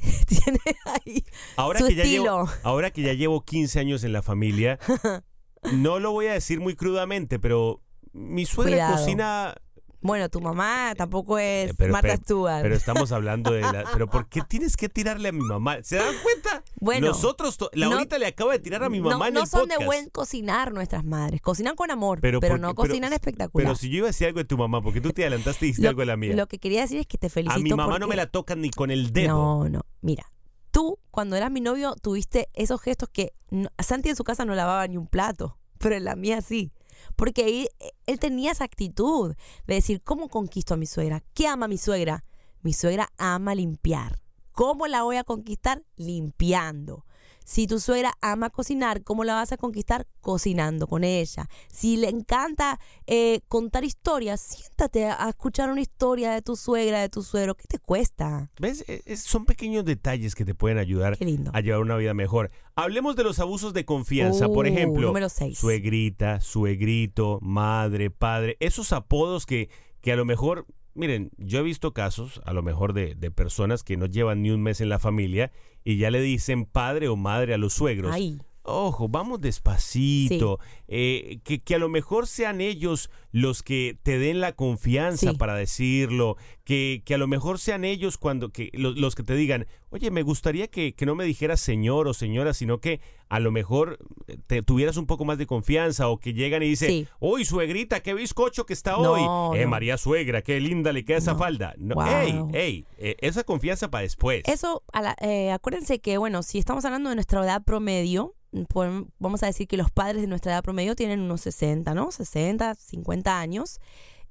tiene 0.26 0.58
ahí 0.84 1.24
ahora 1.56 1.80
su 1.80 1.86
que 1.86 1.94
ya 1.94 2.04
llevo, 2.04 2.48
ahora 2.62 2.90
que 2.90 3.02
ya 3.02 3.12
llevo 3.12 3.44
15 3.44 3.80
años 3.80 4.04
en 4.04 4.12
la 4.12 4.22
familia, 4.22 4.78
no 5.72 5.98
lo 5.98 6.12
voy 6.12 6.26
a 6.26 6.32
decir 6.32 6.60
muy 6.60 6.74
crudamente, 6.76 7.38
pero 7.38 7.82
mi 8.12 8.46
suegra 8.46 8.72
Cuidado. 8.72 8.96
cocina. 8.96 9.54
Bueno, 10.00 10.28
tu 10.28 10.40
mamá 10.40 10.94
tampoco 10.96 11.40
es 11.40 11.70
Eh, 11.70 11.74
pero, 11.76 11.92
Marta 11.92 12.08
pero- 12.08 12.22
Stewart. 12.22 12.62
pero 12.62 12.74
estamos 12.76 13.10
hablando 13.10 13.50
de 13.50 13.62
la. 13.62 13.84
Pero 13.92 14.06
¿por 14.08 14.28
qué 14.28 14.42
tienes 14.42 14.76
que 14.76 14.88
tirarle 14.88 15.30
a 15.30 15.32
mi 15.32 15.40
mamá? 15.42 15.78
¿Se 15.82 15.96
dan 15.96 16.14
cuenta? 16.22 16.62
Bueno, 16.80 17.08
Nosotros, 17.08 17.56
to- 17.56 17.70
no- 17.74 17.90
Laurita 17.90 18.18
le 18.18 18.26
acaba 18.26 18.52
de 18.52 18.58
tirar 18.60 18.84
a 18.84 18.88
mi 18.88 19.00
mamá 19.00 19.18
no, 19.18 19.26
en 19.26 19.34
no 19.34 19.40
el 19.42 19.46
son 19.48 19.60
podcast. 19.62 19.80
de 19.80 19.86
buen 19.86 20.08
cocinar 20.10 20.72
nuestras 20.72 21.04
madres. 21.04 21.40
Cocinan 21.40 21.74
con 21.76 21.90
amor, 21.90 22.20
pero, 22.20 22.40
Pero 22.40 22.56
no 22.58 22.74
cocinan 22.74 23.10
pero- 23.10 23.14
espectacular. 23.16 23.66
Pero 23.66 23.76
si 23.76 23.88
yo 23.90 23.98
iba 23.98 24.06
a 24.06 24.10
decir 24.10 24.26
algo 24.28 24.38
de 24.38 24.44
tu 24.44 24.56
mamá, 24.56 24.80
porque 24.82 25.00
tú 25.00 25.10
te 25.12 25.22
adelantaste 25.22 25.64
y 25.66 25.68
dijiste 25.68 25.82
lo, 25.84 25.88
algo 25.90 26.00
de 26.00 26.06
la 26.06 26.16
mía. 26.16 26.34
lo 26.36 26.46
que 26.46 26.58
quería 26.58 26.82
decir 26.82 26.98
es 27.00 27.06
que 27.06 27.18
te 27.18 27.28
felicito 27.28 27.58
a 27.58 27.62
mi 27.62 27.70
mamá 27.70 27.98
no 27.98 28.06
me 28.06 28.16
la 28.16 28.26
tocan 28.26 28.60
ni 28.60 28.70
con 28.70 28.90
el 28.90 29.12
dedo. 29.12 29.28
No, 29.34 29.68
no. 29.68 29.80
Mira, 30.02 30.30
tú 30.70 30.98
cuando 31.10 31.34
eras 31.36 31.50
mi 31.50 31.60
novio 31.60 31.94
tuviste 32.00 32.48
esos 32.54 32.80
gestos 32.80 33.08
que 33.12 33.32
no- 33.50 33.68
Santi 33.78 34.10
en 34.10 34.16
su 34.16 34.24
casa 34.24 34.44
no 34.44 34.54
lavaba 34.54 34.86
ni 34.86 34.96
un 34.96 35.06
plato, 35.08 35.58
pero 35.78 35.96
en 35.96 36.04
la 36.04 36.14
mía 36.16 36.40
sí. 36.42 36.72
Porque 37.16 37.44
ahí, 37.44 37.68
él 38.06 38.18
tenía 38.18 38.52
esa 38.52 38.64
actitud 38.64 39.34
de 39.66 39.74
decir, 39.74 40.02
¿cómo 40.02 40.28
conquisto 40.28 40.74
a 40.74 40.76
mi 40.76 40.86
suegra? 40.86 41.22
¿Qué 41.34 41.46
ama 41.48 41.66
mi 41.66 41.78
suegra? 41.78 42.24
Mi 42.62 42.72
suegra 42.72 43.08
ama 43.18 43.54
limpiar. 43.54 44.18
¿Cómo 44.58 44.88
la 44.88 45.04
voy 45.04 45.14
a 45.14 45.22
conquistar? 45.22 45.84
Limpiando. 45.96 47.04
Si 47.44 47.68
tu 47.68 47.78
suegra 47.78 48.12
ama 48.20 48.50
cocinar, 48.50 49.04
¿cómo 49.04 49.22
la 49.22 49.34
vas 49.34 49.52
a 49.52 49.56
conquistar? 49.56 50.08
Cocinando 50.20 50.88
con 50.88 51.04
ella. 51.04 51.48
Si 51.72 51.96
le 51.96 52.08
encanta 52.08 52.80
eh, 53.06 53.40
contar 53.46 53.84
historias, 53.84 54.40
siéntate 54.40 55.06
a, 55.06 55.28
escuchar 55.28 55.70
una 55.70 55.80
historia 55.80 56.32
de 56.32 56.42
tu 56.42 56.56
suegra, 56.56 57.00
de 57.00 57.08
tu 57.08 57.22
suegro. 57.22 57.54
¿Qué 57.54 57.66
te 57.68 57.78
cuesta? 57.78 58.50
¿Ves? 58.58 58.84
Es- 58.88 59.02
es- 59.06 59.22
son 59.22 59.44
pequeños 59.46 59.84
detalles 59.84 60.34
que 60.34 60.44
te 60.44 60.56
pueden 60.56 60.78
ayudar 60.78 61.16
a 61.52 61.60
llevar 61.60 61.80
una 61.80 61.96
vida 61.96 62.12
mejor. 62.12 62.50
Hablemos 62.74 63.14
de 63.14 63.22
los 63.22 63.38
abusos 63.38 63.72
de 63.72 63.84
confianza. 63.84 64.48
Por 64.48 64.66
Uh, 64.66 64.70
ejemplo, 64.70 65.06
número 65.06 65.28
seis. 65.28 65.56
suegrita, 65.56 66.40
suegrito, 66.40 67.38
madre, 67.42 68.10
padre. 68.10 68.56
Esos 68.58 68.92
apodos 68.92 69.46
que, 69.46 69.70
que 70.00 70.10
a 70.12 70.16
lo 70.16 70.24
mejor, 70.24 70.66
miren, 70.98 71.30
yo 71.38 71.60
he 71.60 71.62
visto 71.62 71.92
casos, 71.94 72.40
a 72.44 72.52
lo 72.52 72.62
mejor, 72.62 72.92
de, 72.92 73.14
de 73.14 73.30
personas 73.30 73.82
que 73.84 73.96
no 73.96 74.06
llevan 74.06 74.42
ni 74.42 74.50
un 74.50 74.62
mes 74.62 74.80
en 74.80 74.88
la 74.88 74.98
familia 74.98 75.52
y 75.84 75.96
ya 75.96 76.10
le 76.10 76.20
dicen 76.20 76.64
padre 76.66 77.08
o 77.08 77.16
madre 77.16 77.54
a 77.54 77.58
los 77.58 77.72
suegros. 77.72 78.14
Ay, 78.14 78.38
Ojo, 78.70 79.08
vamos 79.08 79.40
despacito. 79.40 80.58
Eh, 80.88 81.40
que, 81.42 81.60
que 81.62 81.74
a 81.74 81.78
lo 81.78 81.88
mejor 81.88 82.26
sean 82.26 82.60
ellos 82.60 83.08
los 83.32 83.62
que 83.62 83.98
te 84.02 84.18
den 84.18 84.40
la 84.40 84.52
confianza 84.52 85.30
Sí. 85.30 85.36
para 85.38 85.54
decirlo. 85.54 86.36
Que, 86.68 87.00
que 87.06 87.14
a 87.14 87.18
lo 87.18 87.26
mejor 87.26 87.58
sean 87.58 87.82
ellos 87.82 88.18
cuando 88.18 88.50
que 88.50 88.68
los, 88.74 88.94
los 88.98 89.14
que 89.14 89.22
te 89.22 89.34
digan, 89.34 89.66
oye, 89.88 90.10
me 90.10 90.20
gustaría 90.22 90.68
que, 90.68 90.92
que 90.94 91.06
no 91.06 91.14
me 91.14 91.24
dijeras 91.24 91.60
señor 91.60 92.06
o 92.08 92.12
señora, 92.12 92.52
sino 92.52 92.78
que 92.78 93.00
a 93.30 93.40
lo 93.40 93.50
mejor 93.50 93.98
te 94.46 94.60
tuvieras 94.62 94.98
un 94.98 95.06
poco 95.06 95.24
más 95.24 95.38
de 95.38 95.46
confianza 95.46 96.08
o 96.08 96.18
que 96.18 96.34
llegan 96.34 96.62
y 96.62 96.66
dicen, 96.68 96.90
Sí. 96.90 97.08
uy, 97.20 97.46
suegrita, 97.46 98.00
qué 98.00 98.12
bizcocho 98.12 98.66
que 98.66 98.74
está 98.74 98.92
No, 98.98 99.12
hoy. 99.50 99.58
Eh. 99.58 99.64
María 99.66 99.96
suegra, 99.96 100.42
qué 100.42 100.60
linda 100.60 100.92
le 100.92 101.06
queda 101.06 101.16
esa 101.16 101.34
falda. 101.36 101.72
No, 101.78 101.94
Wow. 101.94 102.04
ey, 102.06 102.34
ey, 102.52 102.86
eh, 102.98 103.16
esa 103.20 103.44
confianza 103.44 103.90
para 103.90 104.02
después. 104.02 104.42
eso, 104.44 104.82
a 104.92 105.00
la- 105.00 105.16
eh, 105.22 105.50
acuérdense 105.52 106.00
que, 106.00 106.18
bueno, 106.18 106.42
si 106.42 106.58
estamos 106.58 106.84
hablando 106.84 107.08
de 107.08 107.14
nuestra 107.14 107.42
edad 107.42 107.64
promedio, 107.64 108.34
pues, 108.68 108.90
vamos 109.18 109.42
a 109.42 109.46
decir 109.46 109.66
que 109.68 109.78
los 109.78 109.90
padres 109.90 110.20
de 110.20 110.26
nuestra 110.28 110.52
edad 110.52 110.62
promedio 110.62 110.94
tienen 110.94 111.20
unos 111.20 111.40
60, 111.40 111.94
¿no? 111.94 112.10
60, 112.10 112.74
50 112.74 113.40
años. 113.40 113.80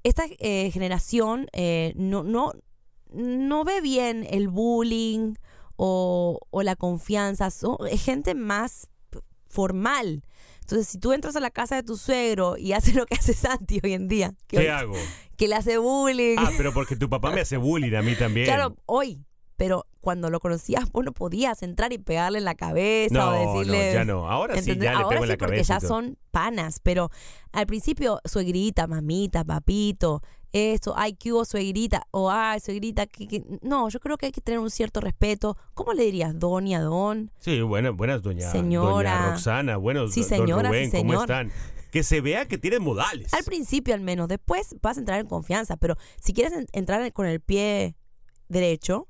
Esta 0.02 0.24
eh, 0.38 0.70
generación 0.70 1.48
eh, 1.52 1.92
no, 1.96 2.22
no, 2.22 2.52
no 3.12 3.64
ve 3.64 3.80
bien 3.80 4.26
el 4.30 4.48
bullying 4.48 5.34
o, 5.76 6.40
o 6.50 6.62
la 6.62 6.76
confianza. 6.76 7.50
Son, 7.50 7.76
es 7.90 8.02
gente 8.04 8.34
más 8.34 8.88
formal. 9.48 10.22
Entonces, 10.60 10.88
si 10.88 10.98
tú 10.98 11.12
entras 11.12 11.34
a 11.36 11.40
la 11.40 11.50
casa 11.50 11.76
de 11.76 11.82
tu 11.82 11.96
suegro 11.96 12.56
y 12.58 12.72
haces 12.74 12.94
lo 12.94 13.06
que 13.06 13.14
hace 13.14 13.32
Santi 13.32 13.80
hoy 13.82 13.94
en 13.94 14.06
día, 14.06 14.34
que, 14.46 14.58
¿Qué 14.58 14.70
hago? 14.70 14.94
que 15.36 15.48
le 15.48 15.54
hace 15.54 15.78
bullying, 15.78 16.36
Ah, 16.38 16.50
pero 16.56 16.74
porque 16.74 16.94
tu 16.96 17.08
papá 17.08 17.30
me 17.30 17.40
hace 17.40 17.56
bullying 17.56 17.94
a 17.94 18.02
mí 18.02 18.14
también. 18.14 18.46
Claro, 18.46 18.76
hoy. 18.86 19.24
Pero 19.56 19.86
cuando 20.00 20.30
lo 20.30 20.40
conocías, 20.40 20.90
vos 20.92 21.04
no 21.04 21.12
podías 21.12 21.62
entrar 21.62 21.92
y 21.92 21.98
pegarle 21.98 22.38
en 22.38 22.44
la 22.44 22.54
cabeza 22.54 23.14
No, 23.14 23.30
o 23.30 23.58
decirle. 23.60 23.88
no, 23.88 23.94
ya 23.94 24.04
no. 24.04 24.28
Ahora 24.30 24.60
sí, 24.62 24.70
ya 24.70 24.74
le 24.76 24.88
Ahora 24.88 25.08
pego 25.08 25.22
en 25.24 25.28
la 25.30 25.36
porque 25.36 25.52
cabeza. 25.56 25.78
ya 25.80 25.86
son 25.86 26.16
panas. 26.30 26.80
Pero 26.82 27.10
al 27.52 27.66
principio, 27.66 28.20
suegrita, 28.24 28.86
mamita, 28.86 29.44
papito, 29.44 30.22
esto, 30.52 30.94
ay, 30.96 31.12
¿qué 31.14 31.32
hubo, 31.32 31.44
suegrita? 31.44 32.06
O 32.10 32.30
ay, 32.30 32.60
suegrita, 32.60 33.06
que, 33.06 33.28
que-". 33.28 33.44
No, 33.60 33.88
yo 33.90 34.00
creo 34.00 34.16
que 34.16 34.26
hay 34.26 34.32
que 34.32 34.40
tener 34.40 34.60
un 34.60 34.70
cierto 34.70 35.00
respeto. 35.00 35.56
¿Cómo 35.74 35.92
le 35.92 36.04
dirías? 36.04 36.38
Don 36.38 36.66
y 36.66 36.74
a 36.74 36.80
don. 36.80 37.30
Sí, 37.38 37.60
bueno, 37.60 37.92
buenas, 37.94 38.22
doña, 38.22 38.50
Señora. 38.50 39.12
doña 39.12 39.30
Roxana. 39.32 39.76
Buenos, 39.76 40.12
Sí, 40.14 40.20
don 40.20 40.28
señora, 40.30 40.68
Rubén, 40.70 40.90
sí, 40.90 40.96
¿cómo 40.98 41.10
señor. 41.10 41.22
están? 41.24 41.52
Que 41.90 42.02
se 42.02 42.20
vea 42.20 42.46
que 42.46 42.56
tienen 42.58 42.82
modales. 42.82 43.32
Al 43.34 43.44
principio, 43.44 43.94
al 43.94 44.00
menos. 44.00 44.28
Después 44.28 44.76
vas 44.80 44.96
a 44.96 45.00
entrar 45.00 45.20
en 45.20 45.26
confianza. 45.26 45.76
Pero 45.76 45.96
si 46.20 46.32
quieres 46.32 46.52
en- 46.52 46.66
entrar 46.72 47.12
con 47.12 47.26
el 47.26 47.40
pie 47.40 47.94
derecho, 48.48 49.06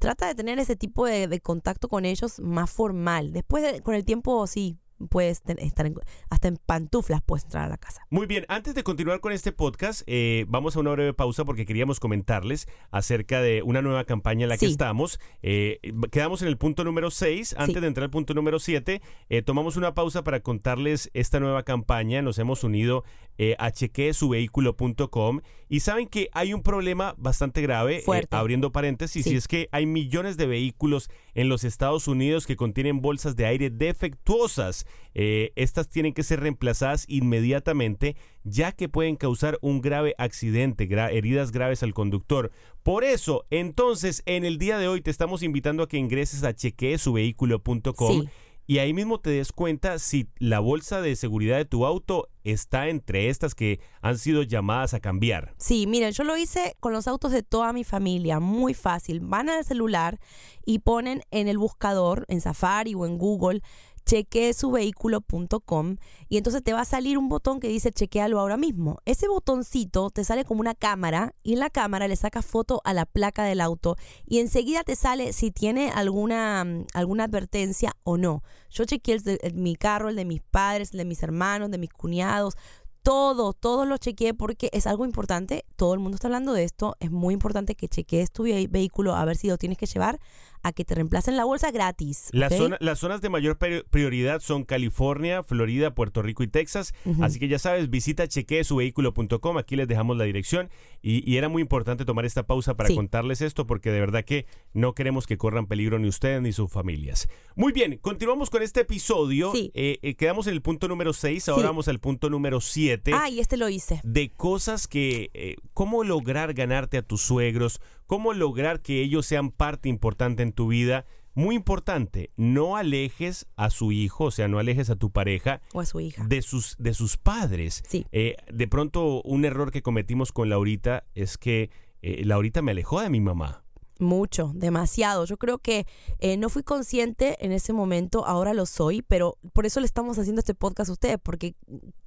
trata 0.00 0.26
de 0.26 0.34
tener 0.34 0.58
ese 0.58 0.74
tipo 0.74 1.06
de, 1.06 1.28
de 1.28 1.40
contacto 1.40 1.88
con 1.88 2.04
ellos 2.04 2.40
más 2.40 2.70
formal. 2.70 3.32
Después, 3.32 3.62
de- 3.62 3.80
con 3.82 3.94
el 3.94 4.04
tiempo, 4.04 4.44
sí, 4.48 4.78
puedes 5.08 5.40
estar 5.46 5.86
en- 5.86 5.94
hasta 6.28 6.48
en 6.48 6.58
pantuflas 6.58 7.22
puedes 7.24 7.44
entrar 7.44 7.64
a 7.64 7.68
la 7.70 7.78
casa. 7.78 8.02
Muy 8.10 8.26
bien, 8.26 8.44
antes 8.48 8.74
de 8.74 8.82
continuar 8.82 9.20
con 9.20 9.32
este 9.32 9.50
podcast, 9.50 10.02
eh, 10.06 10.44
vamos 10.48 10.76
a 10.76 10.80
una 10.80 10.90
breve 10.90 11.14
pausa 11.14 11.46
porque 11.46 11.64
queríamos 11.64 12.00
comentarles 12.00 12.68
acerca 12.90 13.40
de 13.40 13.62
una 13.62 13.80
nueva 13.80 14.04
campaña 14.04 14.42
en 14.42 14.50
la 14.50 14.58
que 14.58 14.66
estamos. 14.66 15.18
Eh, 15.40 15.78
quedamos 16.10 16.42
en 16.42 16.48
el 16.48 16.58
punto 16.58 16.84
número 16.84 17.10
6. 17.10 17.54
Antes 17.56 17.76
Sí. 17.76 17.80
de 17.80 17.86
entrar 17.86 18.04
al 18.04 18.10
punto 18.10 18.34
número 18.34 18.58
7, 18.58 19.00
eh, 19.30 19.40
tomamos 19.40 19.78
una 19.78 19.94
pausa 19.94 20.22
para 20.22 20.40
contarles 20.40 21.10
esta 21.14 21.40
nueva 21.40 21.62
campaña. 21.62 22.20
Nos 22.20 22.38
hemos 22.38 22.62
unido 22.62 23.02
eh, 23.42 23.56
a 23.58 23.70
chequeesuvehículo.com 23.70 25.40
y 25.70 25.80
saben 25.80 26.08
que 26.08 26.28
hay 26.32 26.52
un 26.52 26.62
problema 26.62 27.14
bastante 27.16 27.62
grave, 27.62 28.02
eh, 28.06 28.26
abriendo 28.30 28.70
paréntesis, 28.70 29.24
Sí. 29.24 29.32
y 29.32 29.36
es 29.36 29.48
que 29.48 29.68
hay 29.72 29.86
millones 29.86 30.36
de 30.36 30.46
vehículos 30.46 31.08
en 31.34 31.48
los 31.48 31.64
Estados 31.64 32.06
Unidos 32.06 32.46
que 32.46 32.56
contienen 32.56 33.00
bolsas 33.00 33.36
de 33.36 33.46
aire 33.46 33.70
defectuosas. 33.70 34.84
Eh, 35.14 35.52
estas 35.56 35.88
tienen 35.88 36.12
que 36.12 36.22
ser 36.22 36.40
reemplazadas 36.40 37.04
inmediatamente 37.08 38.14
ya 38.44 38.72
que 38.72 38.88
pueden 38.88 39.16
causar 39.16 39.58
un 39.62 39.80
grave 39.80 40.14
accidente, 40.18 40.88
gra- 40.88 41.12
heridas 41.12 41.50
graves 41.52 41.82
al 41.82 41.92
conductor. 41.94 42.50
Por 42.82 43.04
eso, 43.04 43.44
entonces, 43.50 44.22
en 44.26 44.44
el 44.44 44.56
día 44.58 44.78
de 44.78 44.88
hoy 44.88 45.02
te 45.02 45.10
estamos 45.10 45.42
invitando 45.42 45.82
a 45.82 45.88
que 45.88 45.98
ingreses 45.98 46.42
a 46.44 46.54
chequeesuvehículo.com 46.54 48.22
Sí. 48.22 48.28
Y 48.70 48.78
ahí 48.78 48.92
mismo 48.92 49.18
te 49.18 49.30
des 49.30 49.50
cuenta 49.50 49.98
si 49.98 50.28
la 50.38 50.60
bolsa 50.60 51.00
de 51.00 51.16
seguridad 51.16 51.56
de 51.56 51.64
tu 51.64 51.84
auto 51.84 52.28
está 52.44 52.86
entre 52.86 53.28
estas 53.28 53.56
que 53.56 53.80
han 54.00 54.16
sido 54.16 54.44
llamadas 54.44 54.94
a 54.94 55.00
cambiar. 55.00 55.56
Sí, 55.58 55.88
miren, 55.88 56.12
yo 56.12 56.22
lo 56.22 56.36
hice 56.36 56.76
con 56.78 56.92
los 56.92 57.08
autos 57.08 57.32
de 57.32 57.42
toda 57.42 57.72
mi 57.72 57.82
familia, 57.82 58.38
muy 58.38 58.72
fácil. 58.74 59.18
Van 59.18 59.48
al 59.48 59.64
celular 59.64 60.20
y 60.64 60.78
ponen 60.78 61.22
en 61.32 61.48
el 61.48 61.58
buscador, 61.58 62.26
en 62.28 62.40
Safari 62.40 62.94
o 62.94 63.06
en 63.06 63.18
Google, 63.18 63.60
chequeesuvehículo.com 64.10 65.96
y 66.28 66.36
entonces 66.36 66.62
te 66.62 66.72
va 66.72 66.80
a 66.80 66.84
salir 66.84 67.18
un 67.18 67.28
botón 67.28 67.60
que 67.60 67.68
dice 67.68 67.92
chequealo 67.92 68.40
ahora 68.40 68.56
mismo. 68.56 68.98
Ese 69.04 69.28
botoncito 69.28 70.10
te 70.10 70.24
sale 70.24 70.44
como 70.44 70.60
una 70.60 70.74
cámara 70.74 71.34
y 71.42 71.52
en 71.54 71.60
la 71.60 71.70
cámara 71.70 72.08
le 72.08 72.16
sacas 72.16 72.44
foto 72.46 72.80
a 72.84 72.94
la 72.94 73.06
placa 73.06 73.44
del 73.44 73.60
auto 73.60 73.96
y 74.26 74.38
enseguida 74.38 74.82
te 74.84 74.96
sale 74.96 75.32
si 75.32 75.50
tiene 75.50 75.90
alguna, 75.90 76.64
mm, 76.64 76.86
alguna 76.94 77.24
advertencia 77.24 77.92
o 78.04 78.16
no. 78.16 78.42
Yo 78.70 78.84
chequeé 78.84 79.18
el 79.42 79.54
mi 79.54 79.76
carro, 79.76 80.08
el 80.08 80.16
de 80.16 80.24
mis 80.24 80.42
padres, 80.42 80.92
el 80.92 80.98
de 80.98 81.04
mis 81.04 81.22
hermanos, 81.22 81.70
de 81.70 81.78
mis 81.78 81.90
cuñados, 81.90 82.54
todo, 83.02 83.54
todos 83.54 83.88
los 83.88 83.98
chequeé 83.98 84.34
porque 84.34 84.68
es 84.74 84.86
algo 84.86 85.06
importante. 85.06 85.64
Todo 85.76 85.94
el 85.94 86.00
mundo 86.00 86.16
está 86.16 86.28
hablando 86.28 86.52
de 86.52 86.64
esto. 86.64 86.96
Es 87.00 87.10
muy 87.10 87.32
importante 87.32 87.74
que 87.74 87.88
chequees 87.88 88.30
tu 88.30 88.42
ve- 88.42 88.66
vehículo 88.70 89.14
a 89.14 89.24
ver 89.24 89.38
si 89.38 89.48
lo 89.48 89.56
tienes 89.56 89.78
que 89.78 89.86
llevar 89.86 90.20
a 90.62 90.72
que 90.72 90.84
te 90.84 90.94
reemplacen 90.94 91.36
la 91.36 91.44
bolsa 91.44 91.70
gratis. 91.70 92.28
Las, 92.32 92.52
¿ok? 92.52 92.58
zona- 92.58 92.76
las 92.80 92.98
zonas 92.98 93.20
de 93.20 93.28
mayor 93.30 93.56
pri- 93.58 93.82
prioridad 93.90 94.40
son 94.40 94.64
California, 94.64 95.42
Florida, 95.42 95.94
Puerto 95.94 96.22
Rico 96.22 96.42
y 96.42 96.48
Texas. 96.48 96.92
Así 97.20 97.38
que 97.38 97.48
ya 97.48 97.58
sabes, 97.58 97.88
visita 97.90 98.26
chequeesuvehículo.com. 98.74 99.58
Aquí 99.58 99.76
les 99.76 99.88
dejamos 99.88 100.16
la 100.16 100.24
dirección. 100.24 100.70
Y, 101.02 101.28
y 101.30 101.36
era 101.38 101.48
muy 101.48 101.62
importante 101.62 102.04
tomar 102.04 102.24
esta 102.26 102.46
pausa 102.46 102.74
para 102.76 102.88
Sí. 102.88 102.94
contarles 102.94 103.40
esto 103.40 103.66
porque 103.66 103.90
de 103.90 104.00
verdad 104.00 104.24
que 104.24 104.46
no 104.74 104.94
queremos 104.94 105.26
que 105.26 105.38
corran 105.38 105.66
peligro 105.66 105.98
ni 105.98 106.08
ustedes 106.08 106.42
ni 106.42 106.52
sus 106.52 106.70
familias. 106.70 107.28
Muy 107.56 107.72
bien, 107.72 107.98
continuamos 107.98 108.50
con 108.50 108.62
este 108.62 108.80
episodio. 108.80 109.52
Sí. 109.52 109.70
Eh, 109.74 109.98
eh, 110.02 110.14
quedamos 110.14 110.46
en 110.46 110.54
el 110.54 110.62
punto 110.62 110.88
número 110.88 111.12
6, 111.12 111.48
ahora 111.48 111.62
Sí. 111.62 111.66
vamos 111.68 111.88
al 111.88 112.00
punto 112.00 112.28
número 112.30 112.60
7 112.60 113.12
Ah, 113.14 113.28
y 113.30 113.40
este 113.40 113.56
lo 113.56 113.68
hice. 113.68 114.00
de 114.04 114.30
cosas 114.32 114.86
que, 114.88 115.30
eh, 115.34 115.56
cómo 115.72 116.04
lograr 116.04 116.52
ganarte 116.54 116.98
a 116.98 117.02
tus 117.02 117.22
suegros, 117.22 117.80
cómo 118.10 118.32
lograr 118.32 118.80
que 118.82 119.02
ellos 119.02 119.24
sean 119.24 119.52
parte 119.52 119.88
importante 119.88 120.42
en 120.42 120.50
tu 120.52 120.66
vida. 120.66 121.06
Muy 121.34 121.54
importante, 121.54 122.32
no 122.36 122.76
alejes 122.76 123.46
a 123.54 123.70
su 123.70 123.92
hijo, 123.92 124.24
o 124.24 124.30
sea, 124.32 124.48
no 124.48 124.58
alejes 124.58 124.90
a 124.90 124.96
tu 124.96 125.12
pareja 125.12 125.60
O 125.72 125.80
a 125.80 125.86
su 125.86 126.00
hija. 126.00 126.24
de 126.26 126.42
sus, 126.42 126.74
de 126.80 126.92
sus 126.92 127.16
padres. 127.16 127.84
Sí. 127.88 128.04
Eh, 128.10 128.34
de 128.52 128.66
pronto, 128.66 129.22
un 129.22 129.44
error 129.44 129.70
que 129.70 129.80
cometimos 129.82 130.32
con 130.32 130.48
Laurita 130.48 131.04
es 131.14 131.38
que 131.38 131.70
eh, 132.02 132.24
Laurita 132.24 132.62
me 132.62 132.72
alejó 132.72 133.00
de 133.00 133.10
mi 133.10 133.20
mamá. 133.20 133.62
Mucho, 134.00 134.50
demasiado. 134.56 135.24
Yo 135.24 135.36
creo 135.36 135.58
que 135.58 135.86
eh, 136.18 136.36
no 136.36 136.48
fui 136.48 136.64
consciente 136.64 137.36
en 137.44 137.52
ese 137.52 137.72
momento, 137.72 138.26
ahora 138.26 138.54
lo 138.54 138.66
soy, 138.66 139.02
pero 139.02 139.38
por 139.52 139.66
eso 139.66 139.78
le 139.78 139.86
estamos 139.86 140.18
haciendo 140.18 140.40
este 140.40 140.54
podcast 140.54 140.90
a 140.90 140.94
ustedes, 140.94 141.18
porque 141.22 141.54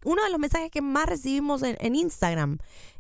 uno 0.04 0.22
de 0.22 0.32
los 0.32 0.40
mensajes 0.40 0.70
que 0.70 0.82
más 0.82 1.06
recibimos 1.06 1.64
en, 1.64 1.78
en 1.80 1.96
Instagram 1.96 2.58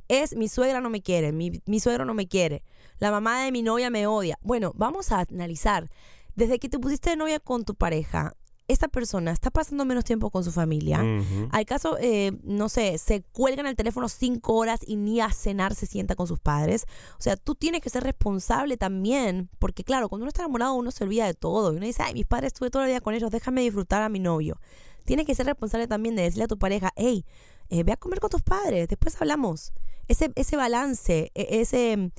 es 0.07 0.35
mi 0.35 0.47
suegra 0.47 0.79
no 0.79 0.89
me 0.89 1.01
quiere, 1.01 1.31
mi, 1.31 1.61
mi 1.65 1.79
suegro 1.79 2.05
no 2.05 2.13
me 2.13 2.27
quiere, 2.27 2.63
la 3.03 3.11
mamá 3.11 3.43
de 3.43 3.51
mi 3.51 3.61
novia 3.61 3.89
me 3.89 4.07
odia. 4.07 4.39
Bueno, 4.41 4.71
vamos 4.75 5.11
a 5.11 5.25
analizar. 5.29 5.91
Desde 6.35 6.57
que 6.57 6.69
te 6.69 6.79
pusiste 6.79 7.09
de 7.09 7.17
novia 7.17 7.37
con 7.41 7.65
tu 7.65 7.75
pareja, 7.75 8.33
esta 8.69 8.87
persona 8.87 9.33
está 9.33 9.51
pasando 9.51 9.83
menos 9.83 10.05
tiempo 10.05 10.31
con 10.31 10.41
su 10.45 10.53
familia. 10.53 11.03
Ujú. 11.03 11.49
Al 11.51 11.65
caso, 11.65 11.97
eh, 11.99 12.31
no 12.43 12.69
sé, 12.69 12.97
se 12.97 13.21
cuelgan 13.21 13.65
el 13.65 13.75
teléfono 13.75 14.07
cinco 14.07 14.53
horas 14.53 14.79
y 14.87 14.95
ni 14.95 15.19
a 15.19 15.29
cenar 15.31 15.75
se 15.75 15.85
sienta 15.85 16.15
con 16.15 16.27
sus 16.27 16.39
padres. 16.39 16.85
O 17.19 17.21
sea, 17.21 17.35
tú 17.35 17.55
tienes 17.55 17.81
que 17.81 17.89
ser 17.89 18.03
responsable 18.03 18.77
también, 18.77 19.49
porque 19.59 19.83
claro, 19.83 20.07
cuando 20.07 20.23
uno 20.23 20.29
está 20.29 20.43
enamorado 20.43 20.73
uno 20.75 20.89
se 20.91 21.03
olvida 21.03 21.25
de 21.25 21.33
todo. 21.33 21.73
Y 21.73 21.75
uno 21.75 21.85
dice, 21.85 22.03
ay, 22.03 22.13
mis 22.13 22.25
padres 22.25 22.53
estuve 22.53 22.69
todo 22.69 22.83
el 22.83 22.89
día 22.89 23.01
con 23.01 23.13
ellos, 23.13 23.31
déjame 23.31 23.63
disfrutar 23.63 24.01
a 24.01 24.07
mi 24.07 24.19
novio. 24.19 24.61
Tienes 25.03 25.25
que 25.25 25.35
ser 25.35 25.45
responsable 25.45 25.87
también 25.87 26.15
de 26.15 26.23
decirle 26.23 26.45
a 26.45 26.47
tu 26.47 26.57
pareja, 26.57 26.93
hey, 26.95 27.25
eh, 27.69 27.83
ve 27.83 27.91
a 27.91 27.97
comer 27.97 28.21
con 28.21 28.29
tus 28.29 28.43
padres, 28.43 28.87
después 28.87 29.21
hablamos. 29.21 29.73
Ese, 30.07 30.31
ese 30.35 30.55
balance, 30.55 31.33
e- 31.35 31.59
ese... 31.59 32.11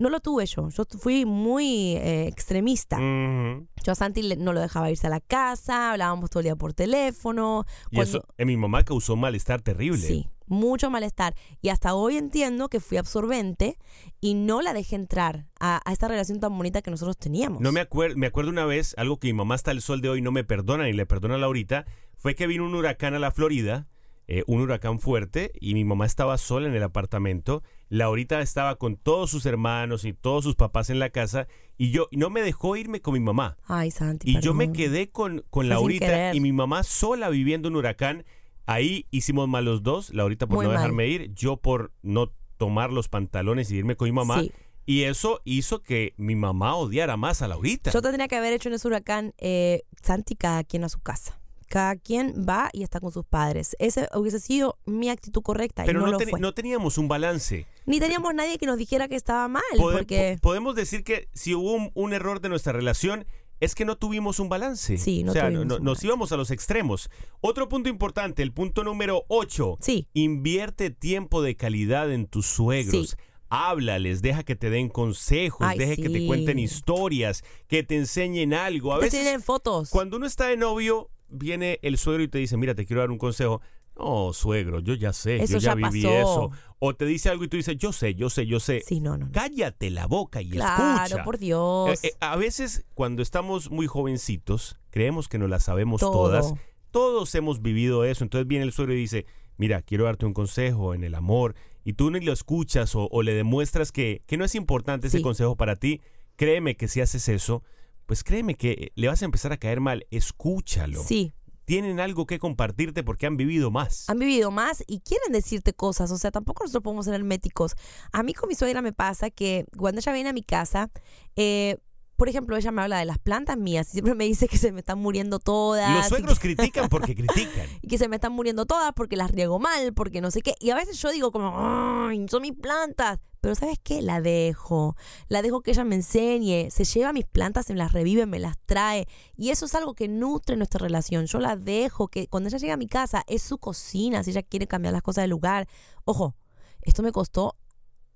No 0.00 0.08
lo 0.08 0.20
tuve 0.20 0.46
yo, 0.46 0.70
yo 0.70 0.84
fui 0.98 1.26
muy 1.26 1.94
eh, 1.96 2.26
extremista. 2.26 2.96
Yo 2.98 3.92
a 3.92 3.94
Santi 3.94 4.22
le- 4.22 4.36
no 4.36 4.52
lo 4.54 4.60
dejaba 4.60 4.90
irse 4.90 5.06
a 5.06 5.10
la 5.10 5.20
casa, 5.20 5.92
hablábamos 5.92 6.30
todo 6.30 6.40
el 6.40 6.44
día 6.44 6.56
por 6.56 6.72
teléfono. 6.72 7.64
Y 7.90 7.96
Cuando- 7.96 8.18
eso 8.18 8.26
en 8.38 8.48
mi 8.48 8.56
mamá 8.56 8.82
causó 8.82 9.12
un 9.14 9.20
malestar 9.20 9.60
terrible. 9.60 9.98
Sí, 9.98 10.26
mucho 10.46 10.90
malestar. 10.90 11.34
Y 11.60 11.68
hasta 11.68 11.92
hoy 11.94 12.16
entiendo 12.16 12.68
que 12.70 12.80
fui 12.80 12.96
absorbente 12.96 13.76
y 14.22 14.32
no 14.34 14.62
la 14.62 14.72
dejé 14.72 14.96
entrar 14.96 15.46
a, 15.60 15.80
a 15.84 15.92
esta 15.92 16.08
relación 16.08 16.40
tan 16.40 16.56
bonita 16.56 16.80
que 16.80 16.90
nosotros 16.90 17.18
teníamos. 17.18 17.60
No 17.60 17.70
me 17.70 17.80
acuerdo, 17.80 18.16
me 18.16 18.26
acuerdo 18.26 18.50
una 18.50 18.64
vez, 18.64 18.94
algo 18.96 19.18
que 19.18 19.28
mi 19.28 19.34
mamá 19.34 19.54
hasta 19.54 19.70
el 19.70 19.82
sol 19.82 20.00
de 20.00 20.08
hoy 20.08 20.22
no 20.22 20.32
me 20.32 20.44
perdona 20.44 20.84
ni 20.84 20.94
le 20.94 21.04
perdona 21.04 21.34
a 21.34 21.38
Laurita, 21.38 21.84
fue 22.16 22.34
que 22.34 22.46
vino 22.46 22.64
un 22.64 22.74
huracán 22.74 23.12
a 23.14 23.18
la 23.18 23.30
Florida, 23.32 23.86
eh, 24.32 24.44
un 24.46 24.60
huracán 24.60 25.00
fuerte, 25.00 25.50
y 25.60 25.74
mi 25.74 25.84
mamá 25.84 26.06
estaba 26.06 26.38
sola 26.38 26.68
en 26.68 26.74
el 26.76 26.84
apartamento. 26.84 27.64
Laurita 27.88 28.40
estaba 28.40 28.76
con 28.76 28.94
todos 28.96 29.28
sus 29.28 29.44
hermanos 29.44 30.04
y 30.04 30.12
todos 30.12 30.44
sus 30.44 30.54
papás 30.54 30.88
en 30.88 31.00
la 31.00 31.10
casa, 31.10 31.48
y 31.76 31.90
yo 31.90 32.06
y 32.12 32.16
no 32.16 32.30
me 32.30 32.40
dejó 32.40 32.76
irme 32.76 33.00
con 33.00 33.14
mi 33.14 33.20
mamá. 33.20 33.56
Ay, 33.66 33.90
Santi. 33.90 34.30
Y 34.30 34.40
yo 34.40 34.54
me 34.54 34.70
quedé 34.70 35.10
con, 35.10 35.44
con 35.50 35.66
Fue 35.66 35.74
Laurita 35.74 36.32
y 36.32 36.38
mi 36.38 36.52
mamá 36.52 36.84
sola 36.84 37.28
viviendo 37.28 37.68
un 37.68 37.74
huracán. 37.74 38.24
Ahí 38.66 39.08
hicimos 39.10 39.48
mal 39.48 39.64
los 39.64 39.82
dos, 39.82 40.14
Laurita 40.14 40.46
por 40.46 40.58
Muy 40.58 40.66
no 40.66 40.70
mal. 40.70 40.78
dejarme 40.78 41.08
ir, 41.08 41.34
yo 41.34 41.56
por 41.56 41.92
no 42.02 42.32
tomar 42.56 42.92
los 42.92 43.08
pantalones 43.08 43.68
y 43.72 43.76
irme 43.78 43.96
con 43.96 44.06
mi 44.06 44.12
mamá. 44.12 44.42
Sí. 44.42 44.52
Y 44.86 45.02
eso 45.02 45.40
hizo 45.44 45.82
que 45.82 46.14
mi 46.18 46.36
mamá 46.36 46.76
odiara 46.76 47.16
más 47.16 47.42
a 47.42 47.48
Laurita. 47.48 47.90
Yo 47.90 48.00
tendría 48.00 48.28
que 48.28 48.36
haber 48.36 48.52
hecho 48.52 48.68
en 48.68 48.76
ese 48.76 48.86
huracán, 48.86 49.34
eh, 49.38 49.82
Santi, 50.00 50.36
cada 50.36 50.62
quien 50.62 50.84
a 50.84 50.88
su 50.88 51.00
casa. 51.00 51.39
Cada 51.70 51.94
quien 51.94 52.44
va 52.48 52.68
y 52.72 52.82
está 52.82 52.98
con 52.98 53.12
sus 53.12 53.24
padres. 53.24 53.76
Ese 53.78 54.08
hubiese 54.14 54.40
sido 54.40 54.76
mi 54.86 55.08
actitud 55.08 55.40
correcta 55.40 55.84
Pero 55.86 56.00
y 56.00 56.02
no, 56.02 56.10
no, 56.10 56.18
lo 56.18 56.26
fue. 56.28 56.40
no 56.40 56.52
teníamos 56.52 56.98
un 56.98 57.06
balance. 57.06 57.64
Ni 57.86 58.00
teníamos 58.00 58.34
nadie 58.34 58.58
que 58.58 58.66
nos 58.66 58.76
dijera 58.76 59.06
que 59.06 59.14
estaba 59.14 59.46
mal, 59.46 59.62
porque... 59.78 60.36
po- 60.42 60.48
podemos 60.48 60.74
decir 60.74 61.04
que 61.04 61.28
si 61.32 61.54
hubo 61.54 61.72
un, 61.72 61.92
un 61.94 62.12
error 62.12 62.40
de 62.40 62.48
nuestra 62.48 62.72
relación 62.72 63.24
es 63.60 63.74
que 63.76 63.84
no 63.84 63.96
tuvimos 63.96 64.40
un 64.40 64.48
balance. 64.48 64.98
Sí, 64.98 65.22
no 65.22 65.30
o 65.30 65.34
sea, 65.34 65.44
tuvimos 65.44 65.66
no- 65.66 65.76
un 65.76 65.84
nos 65.84 65.98
balance. 65.98 66.06
íbamos 66.08 66.32
a 66.32 66.36
los 66.36 66.50
extremos. 66.50 67.08
Otro 67.40 67.68
punto 67.68 67.88
importante, 67.88 68.42
el 68.42 68.52
punto 68.52 68.82
número 68.82 69.24
8. 69.28 69.78
Sí. 69.80 70.08
Invierte 70.12 70.90
tiempo 70.90 71.40
de 71.40 71.54
calidad 71.56 72.12
en 72.12 72.26
tus 72.26 72.46
suegros. 72.46 73.10
Sí. 73.10 73.16
Háblales, 73.52 74.22
deja 74.22 74.44
que 74.44 74.54
te 74.56 74.70
den 74.70 74.88
consejos, 74.88 75.66
Ay, 75.68 75.76
deja 75.78 75.96
que 75.96 76.08
te 76.08 76.24
cuenten 76.26 76.58
historias, 76.60 77.42
que 77.66 77.82
te 77.82 77.96
enseñen 77.96 78.54
algo. 78.54 78.92
A 78.94 78.98
Te 79.00 79.06
veces, 79.06 79.22
tienen 79.22 79.42
fotos. 79.42 79.90
cuando 79.90 80.16
uno 80.18 80.26
está 80.26 80.46
de 80.46 80.56
novio, 80.56 81.10
viene 81.30 81.78
el 81.82 81.98
suegro 81.98 82.22
y 82.22 82.28
te 82.28 82.38
dice, 82.38 82.56
mira, 82.56 82.74
te 82.74 82.84
quiero 82.86 83.00
dar 83.00 83.10
un 83.10 83.18
consejo. 83.18 83.60
No, 83.98 84.32
suegro, 84.32 84.80
yo 84.80 84.94
ya 84.94 85.12
sé, 85.12 85.36
Eso 85.42 85.54
yo 85.54 85.58
ya, 85.58 85.70
ya 85.70 85.74
viví 85.74 86.02
pasó. 86.04 86.14
eso. 86.18 86.50
O 86.78 86.94
te 86.94 87.04
dice 87.04 87.28
algo 87.28 87.44
y 87.44 87.48
tú 87.48 87.56
dices, 87.58 87.76
yo 87.76 87.92
sé, 87.92 88.14
yo 88.14 88.30
sé, 88.30 88.46
yo 88.46 88.58
sé. 88.58 88.82
Sí, 88.86 89.00
no, 89.00 89.18
no, 89.18 89.26
no. 89.26 89.32
Cállate 89.32 89.90
la 89.90 90.06
boca 90.06 90.40
y 90.40 90.48
Claro, 90.50 91.04
escucha. 91.04 91.24
por 91.24 91.38
Dios. 91.38 92.02
Eh, 92.02 92.08
eh, 92.08 92.12
a 92.20 92.36
veces, 92.36 92.86
cuando 92.94 93.20
estamos 93.20 93.70
muy 93.70 93.86
jovencitos, 93.86 94.78
creemos 94.90 95.28
que 95.28 95.38
nos 95.38 95.50
las 95.50 95.64
sabemos 95.64 96.00
Todo. 96.00 96.12
todas. 96.12 96.54
Todos 96.90 97.34
hemos 97.34 97.60
vivido 97.60 98.04
eso. 98.04 98.24
Entonces 98.24 98.46
viene 98.48 98.64
el 98.64 98.72
suegro 98.72 98.94
y 98.94 98.98
dice, 98.98 99.26
mira, 99.58 99.82
quiero 99.82 100.04
darte 100.04 100.24
un 100.24 100.32
consejo 100.32 100.94
en 100.94 101.04
el 101.04 101.14
amor. 101.14 101.54
Y 101.84 101.92
tú 101.92 102.10
ni 102.10 102.20
lo 102.20 102.32
escuchas 102.32 102.94
o, 102.94 103.06
o 103.10 103.22
le 103.22 103.34
demuestras 103.34 103.92
que, 103.92 104.22
que 104.26 104.36
no 104.38 104.44
es 104.46 104.54
importante 104.54 105.08
ese 105.08 105.20
consejo 105.20 105.56
para 105.56 105.76
ti. 105.76 106.00
Créeme 106.36 106.74
que 106.76 106.88
si 106.88 107.02
haces 107.02 107.28
eso, 107.28 107.62
pues 108.10 108.24
créeme 108.24 108.56
que 108.56 108.90
le 108.96 109.06
vas 109.06 109.22
a 109.22 109.24
empezar 109.24 109.52
a 109.52 109.56
caer 109.56 109.78
mal. 109.78 110.04
Escúchalo. 110.10 111.00
Sí, 111.00 111.32
Tienen 111.64 112.00
algo 112.00 112.26
que 112.26 112.40
compartirte 112.40 113.04
porque 113.04 113.26
han 113.26 113.36
vivido 113.36 113.70
más. 113.70 114.08
han 114.10 114.18
vivido 114.18 114.50
más 114.50 114.82
y 114.88 114.98
quieren 114.98 115.30
decirte 115.32 115.74
cosas. 115.74 116.10
O 116.10 116.18
sea, 116.18 116.32
tampoco 116.32 116.64
nosotros 116.64 116.82
podemos 116.82 117.04
ser 117.04 117.14
herméticos. 117.14 117.76
A 118.10 118.24
mí 118.24 118.34
con 118.34 118.48
mi 118.48 118.56
suegra 118.56 118.82
me 118.82 118.92
pasa 118.92 119.30
que 119.30 119.64
cuando 119.78 120.00
ella 120.00 120.12
viene 120.12 120.30
a 120.30 120.32
mi 120.32 120.42
casa, 120.42 120.90
eh, 121.36 121.76
por 122.16 122.28
ejemplo, 122.28 122.56
ella 122.56 122.72
me 122.72 122.82
habla 122.82 122.98
de 122.98 123.04
las 123.04 123.18
plantas 123.20 123.56
mías 123.56 123.88
y 123.90 123.92
siempre 123.92 124.14
me 124.16 124.24
dice 124.24 124.48
que 124.48 124.58
se 124.58 124.72
me 124.72 124.80
están 124.80 124.98
muriendo 124.98 125.38
todas. 125.38 125.96
Los 125.96 126.08
suegros 126.08 126.40
que- 126.40 126.54
critican 126.56 126.88
porque 126.88 127.14
critican. 127.14 127.68
y 127.80 127.86
que 127.86 127.96
se 127.96 128.08
me 128.08 128.16
están 128.16 128.32
muriendo 128.32 128.66
todas 128.66 128.92
porque 128.92 129.14
las 129.16 129.30
riego 129.30 129.60
mal, 129.60 129.94
porque 129.94 130.20
no 130.20 130.32
sé 130.32 130.42
qué. 130.42 130.54
Y 130.58 130.70
a 130.70 130.74
veces 130.74 131.00
yo 131.00 131.12
digo 131.12 131.30
como, 131.30 131.54
"Ay, 131.56 132.26
son 132.28 132.42
mis 132.42 132.54
plantas. 132.54 133.20
Pero 133.40 133.54
¿sabes 133.54 133.78
qué? 133.82 134.02
La 134.02 134.20
dejo. 134.20 134.96
La 135.28 135.42
dejo 135.42 135.62
que 135.62 135.70
ella 135.70 135.84
me 135.84 135.94
enseñe. 135.94 136.70
Se 136.70 136.84
lleva 136.84 137.12
mis 137.12 137.24
plantas, 137.24 137.66
se 137.66 137.72
me 137.72 137.78
las 137.78 137.92
revive, 137.92 138.26
me 138.26 138.38
las 138.38 138.58
trae. 138.66 139.06
Y 139.36 139.50
eso 139.50 139.66
es 139.66 139.74
algo 139.74 139.94
que 139.94 140.08
nutre 140.08 140.56
nuestra 140.56 140.78
relación. 140.78 141.26
Yo 141.26 141.40
la 141.40 141.56
dejo, 141.56 142.08
que 142.08 142.26
cuando 142.28 142.48
ella 142.48 142.58
llega 142.58 142.74
a 142.74 142.78
mi 142.78 142.86
casa 142.86 143.24
es 143.26 143.42
su 143.42 143.58
cocina, 143.58 144.22
si 144.22 144.30
ella 144.30 144.42
quiere 144.42 144.66
cambiar 144.66 144.92
las 144.92 145.02
cosas 145.02 145.22
del 145.22 145.30
lugar. 145.30 145.68
Ojo, 146.04 146.34
esto 146.82 147.02
me 147.02 147.12
costó 147.12 147.56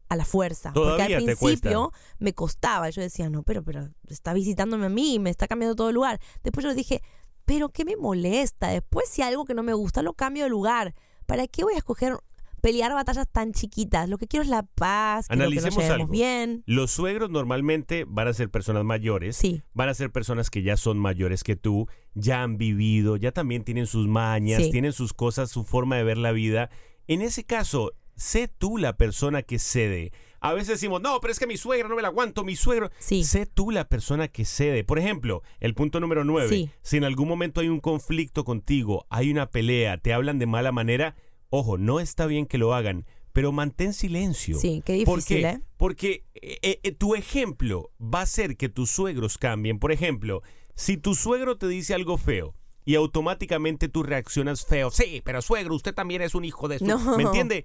a 0.08 0.16
la 0.16 0.24
fuerza. 0.24 0.72
porque 0.72 1.02
al 1.02 1.24
principio 1.24 1.92
me 2.18 2.34
costaba. 2.34 2.90
Yo 2.90 3.00
decía, 3.00 3.30
no, 3.30 3.42
pero, 3.42 3.62
pero 3.64 3.88
está 4.08 4.34
visitándome 4.34 4.86
a 4.86 4.90
mí, 4.90 5.18
me 5.18 5.30
está 5.30 5.48
cambiando 5.48 5.74
todo 5.74 5.88
el 5.88 5.94
lugar. 5.94 6.20
Después 6.42 6.64
yo 6.64 6.74
dije, 6.74 7.02
pero 7.44 7.70
¿qué 7.70 7.84
me 7.84 7.96
molesta? 7.96 8.68
Después 8.68 9.08
si 9.08 9.22
algo 9.22 9.44
que 9.44 9.54
no 9.54 9.62
me 9.62 9.74
gusta 9.74 10.02
lo 10.02 10.14
cambio 10.14 10.44
de 10.44 10.50
lugar. 10.50 10.94
¿Para 11.26 11.46
qué 11.46 11.64
voy 11.64 11.74
a 11.74 11.78
escoger 11.78 12.18
pelear 12.64 12.92
batallas 12.94 13.28
tan 13.30 13.52
chiquitas? 13.52 14.08
Lo 14.08 14.16
que 14.18 14.26
quiero 14.26 14.42
es 14.42 14.48
la 14.48 14.62
paz, 14.62 15.28
quiero 15.28 15.38
que 15.50 15.54
nos 15.54 15.64
Analicemos 15.64 15.84
llevemos 15.84 16.00
algo. 16.00 16.12
bien. 16.12 16.62
Los 16.66 16.90
suegros 16.90 17.30
normalmente 17.30 18.04
van 18.08 18.28
a 18.28 18.32
ser 18.32 18.50
personas 18.50 18.84
mayores. 18.84 19.36
Sí. 19.36 19.62
Van 19.74 19.88
a 19.88 19.94
ser 19.94 20.10
personas 20.10 20.48
que 20.50 20.62
ya 20.62 20.76
son 20.76 20.98
mayores 20.98 21.44
que 21.44 21.56
tú, 21.56 21.86
ya 22.14 22.42
han 22.42 22.56
vivido, 22.56 23.16
ya 23.16 23.32
también 23.32 23.64
tienen 23.64 23.86
sus 23.86 24.08
mañas, 24.08 24.62
Sí. 24.62 24.70
tienen 24.70 24.92
sus 24.92 25.12
cosas, 25.12 25.50
su 25.50 25.64
forma 25.64 25.96
de 25.96 26.04
ver 26.04 26.18
la 26.18 26.32
vida. 26.32 26.70
En 27.06 27.20
ese 27.20 27.44
caso, 27.44 27.92
sé 28.16 28.48
tú 28.48 28.78
la 28.78 28.96
persona 28.96 29.42
que 29.42 29.58
cede. 29.58 30.12
A 30.40 30.52
veces 30.52 30.68
decimos, 30.68 31.00
no, 31.00 31.20
pero 31.20 31.32
es 31.32 31.38
que 31.38 31.46
mi 31.46 31.56
suegra 31.56 31.88
no 31.88 31.96
me 31.96 32.02
la 32.02 32.08
aguanto, 32.08 32.44
mi 32.44 32.54
suegro. 32.56 32.90
Sí. 32.98 33.24
Sé 33.24 33.46
tú 33.46 33.70
la 33.70 33.88
persona 33.88 34.28
que 34.28 34.44
cede. 34.44 34.84
Por 34.84 34.98
ejemplo, 34.98 35.42
el 35.60 35.74
punto 35.74 36.00
número 36.00 36.22
nueve. 36.24 36.48
Sí. 36.50 36.70
Si 36.82 36.96
en 36.98 37.04
algún 37.04 37.28
momento 37.28 37.60
hay 37.60 37.68
un 37.68 37.80
conflicto 37.80 38.44
contigo, 38.44 39.06
hay 39.10 39.30
una 39.30 39.50
pelea, 39.50 39.98
te 39.98 40.12
hablan 40.12 40.38
de 40.38 40.46
mala 40.46 40.70
manera, 40.70 41.16
ojo, 41.54 41.78
no 41.78 42.00
está 42.00 42.26
bien 42.26 42.46
que 42.46 42.58
lo 42.58 42.74
hagan, 42.74 43.06
pero 43.32 43.52
mantén 43.52 43.92
silencio. 43.92 44.58
Sí, 44.58 44.82
qué 44.84 45.02
¿Por 45.04 45.18
difícil, 45.18 45.42
qué? 45.42 45.48
¿eh? 45.48 45.60
Porque 45.76 46.24
eh, 46.34 46.80
eh, 46.82 46.92
tu 46.92 47.14
ejemplo 47.14 47.90
va 48.00 48.20
a 48.20 48.22
hacer 48.22 48.56
que 48.56 48.68
tus 48.68 48.90
suegros 48.90 49.38
cambien. 49.38 49.78
Por 49.78 49.92
ejemplo, 49.92 50.42
si 50.74 50.96
tu 50.96 51.14
suegro 51.14 51.56
te 51.56 51.66
dice 51.68 51.94
algo 51.94 52.16
feo 52.16 52.54
y 52.84 52.94
automáticamente 52.96 53.88
tú 53.88 54.02
reaccionas 54.02 54.64
feo, 54.64 54.90
sí, 54.90 55.20
pero 55.24 55.42
suegro, 55.42 55.74
usted 55.74 55.94
también 55.94 56.22
es 56.22 56.34
un 56.34 56.44
hijo 56.44 56.68
de 56.68 56.78
su... 56.78 56.86
No. 56.86 57.16
¿Me 57.16 57.22
entiende? 57.24 57.64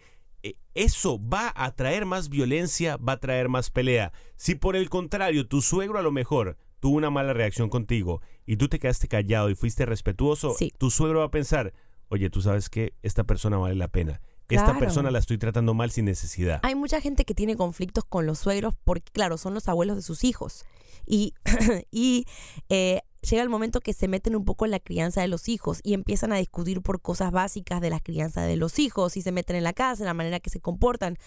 Eso 0.73 1.19
va 1.19 1.51
a 1.55 1.71
traer 1.75 2.05
más 2.05 2.29
violencia, 2.29 2.95
va 2.97 3.13
a 3.13 3.19
traer 3.19 3.49
más 3.49 3.69
pelea. 3.69 4.13
Si 4.37 4.55
por 4.55 4.75
el 4.77 4.89
contrario 4.89 5.47
tu 5.47 5.61
suegro 5.61 5.99
a 5.99 6.01
lo 6.01 6.11
mejor 6.11 6.57
tuvo 6.79 6.95
una 6.95 7.09
mala 7.09 7.33
reacción 7.33 7.67
contigo 7.69 8.21
y 8.45 8.55
tú 8.55 8.69
te 8.69 8.79
quedaste 8.79 9.09
callado 9.09 9.49
y 9.49 9.55
fuiste 9.55 9.85
respetuoso, 9.85 10.53
Sí. 10.57 10.71
tu 10.77 10.89
suegro 10.91 11.19
va 11.19 11.25
a 11.25 11.31
pensar, 11.31 11.73
oye, 12.09 12.29
tú 12.29 12.41
sabes 12.41 12.69
que 12.69 12.93
esta 13.01 13.23
persona 13.23 13.57
vale 13.57 13.75
la 13.75 13.87
pena. 13.87 14.21
Esta 14.49 14.65
Claro. 14.65 14.79
persona 14.79 15.11
la 15.11 15.19
estoy 15.19 15.37
tratando 15.37 15.75
mal 15.75 15.91
sin 15.91 16.05
necesidad. 16.05 16.59
Hay 16.63 16.73
mucha 16.73 16.99
gente 17.01 17.23
que 17.23 17.35
tiene 17.35 17.55
conflictos 17.55 18.03
con 18.03 18.25
los 18.25 18.39
suegros 18.39 18.73
porque, 18.83 19.11
claro, 19.11 19.37
son 19.37 19.53
los 19.53 19.67
abuelos 19.69 19.95
de 19.95 20.01
sus 20.01 20.23
hijos. 20.23 20.65
Y, 21.05 21.33
y 21.91 22.25
eh, 22.69 23.01
llega 23.21 23.43
el 23.43 23.49
momento 23.49 23.79
que 23.79 23.93
se 23.93 24.07
meten 24.07 24.35
un 24.35 24.45
poco 24.45 24.65
en 24.65 24.71
la 24.71 24.79
crianza 24.79 25.21
de 25.21 25.27
los 25.27 25.49
hijos 25.49 25.81
y 25.83 25.93
empiezan 25.93 26.33
a 26.33 26.37
discutir 26.37 26.81
por 26.81 26.99
cosas 26.99 27.31
básicas 27.31 27.79
de 27.79 27.91
la 27.91 27.99
crianza 27.99 28.41
de 28.41 28.55
los 28.55 28.79
hijos 28.79 29.17
y 29.17 29.21
se 29.21 29.31
meten 29.31 29.55
en 29.55 29.63
la 29.63 29.73
casa, 29.73 30.01
en 30.03 30.07
la 30.07 30.13
manera 30.15 30.39
que 30.39 30.49
se 30.49 30.59
comportan. 30.59 31.17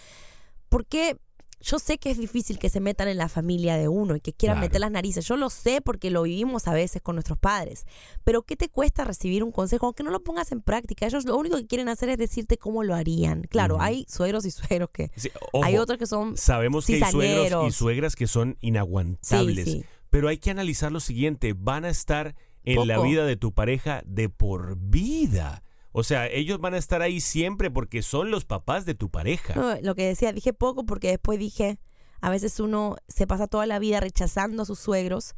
Porque 0.69 1.17
yo 1.63 1.79
sé 1.79 1.99
que 1.99 2.11
es 2.11 2.19
difícil 2.19 2.59
que 2.59 2.69
se 2.69 2.81
metan 2.81 3.09
en 3.09 3.17
la 3.17 3.29
familia 3.29 3.77
de 3.77 3.89
uno 3.89 4.17
y 4.17 4.21
que 4.21 4.33
quieran 4.33 4.57
Claro. 4.57 4.67
meter 4.69 4.81
las 4.81 4.91
narices. 4.91 5.25
Yo 5.27 5.37
lo 5.37 5.49
sé 5.51 5.81
porque 5.81 6.11
lo 6.11 6.23
vivimos 6.23 6.69
a 6.69 6.73
veces 6.75 7.01
con 7.01 7.17
nuestros 7.17 7.39
padres. 7.39 7.87
Pero 8.25 8.43
¿qué 8.43 8.57
te 8.57 8.69
cuesta 8.69 9.05
recibir 9.05 9.43
un 9.45 9.53
consejo? 9.53 9.87
Aunque 9.87 10.03
no 10.03 10.11
lo 10.11 10.23
pongas 10.23 10.53
en 10.53 10.61
práctica. 10.61 11.07
Ellos 11.07 11.25
lo 11.25 11.37
único 11.37 11.57
que 11.57 11.67
quieren 11.67 11.89
hacer 11.89 12.09
es 12.11 12.19
decirte 12.19 12.59
cómo 12.59 12.83
lo 12.85 12.95
harían. 12.95 13.43
Claro, 13.43 13.81
hay 13.81 14.05
suegros 14.09 14.45
y 14.45 14.51
suegros 14.51 14.91
que... 14.93 15.11
Sí, 15.17 15.31
ojo, 15.53 15.65
hay 15.65 15.79
otros 15.79 15.99
que 15.99 16.07
son 16.07 16.37
Sabemos 16.37 16.87
que 16.87 17.03
hay 17.03 17.11
suegros 17.11 17.69
y 17.69 17.73
suegras 17.73 18.17
que 18.17 18.27
son 18.27 18.57
inaguantables. 18.61 19.65
Sí, 19.65 19.73
sí. 19.81 19.85
Pero 20.11 20.29
hay 20.29 20.39
que 20.39 20.51
analizar 20.51 20.93
lo 20.93 21.01
siguiente: 21.01 21.55
van 21.57 21.85
a 21.85 21.89
estar 21.89 22.35
en 22.65 22.87
la 22.87 23.01
vida 23.01 23.25
de 23.25 23.37
tu 23.37 23.53
pareja 23.53 24.03
de 24.05 24.29
por 24.29 24.77
vida. 24.77 25.63
O 25.93 26.03
sea, 26.03 26.27
ellos 26.27 26.59
van 26.59 26.75
a 26.75 26.79
estar 26.79 27.03
ahí 27.03 27.21
siempre 27.21 27.71
porque 27.71 28.03
son 28.03 28.31
los 28.31 28.45
papás 28.45 28.87
de 28.87 28.95
tu 28.95 29.11
pareja. 29.11 29.55
No, 29.55 29.79
lo 29.83 29.95
que 29.95 30.07
decía, 30.07 30.33
dije 30.33 30.53
poco 30.53 30.85
porque 30.85 31.09
después 31.09 31.39
dije, 31.39 31.79
a 32.21 32.31
veces 32.31 32.59
uno 32.61 32.97
se 33.09 33.27
pasa 33.27 33.47
toda 33.47 33.67
la 33.67 33.79
vida 33.79 34.01
rechazando 34.01 34.63
a 34.63 34.67
sus 34.67 34.79
suegros 34.79 35.35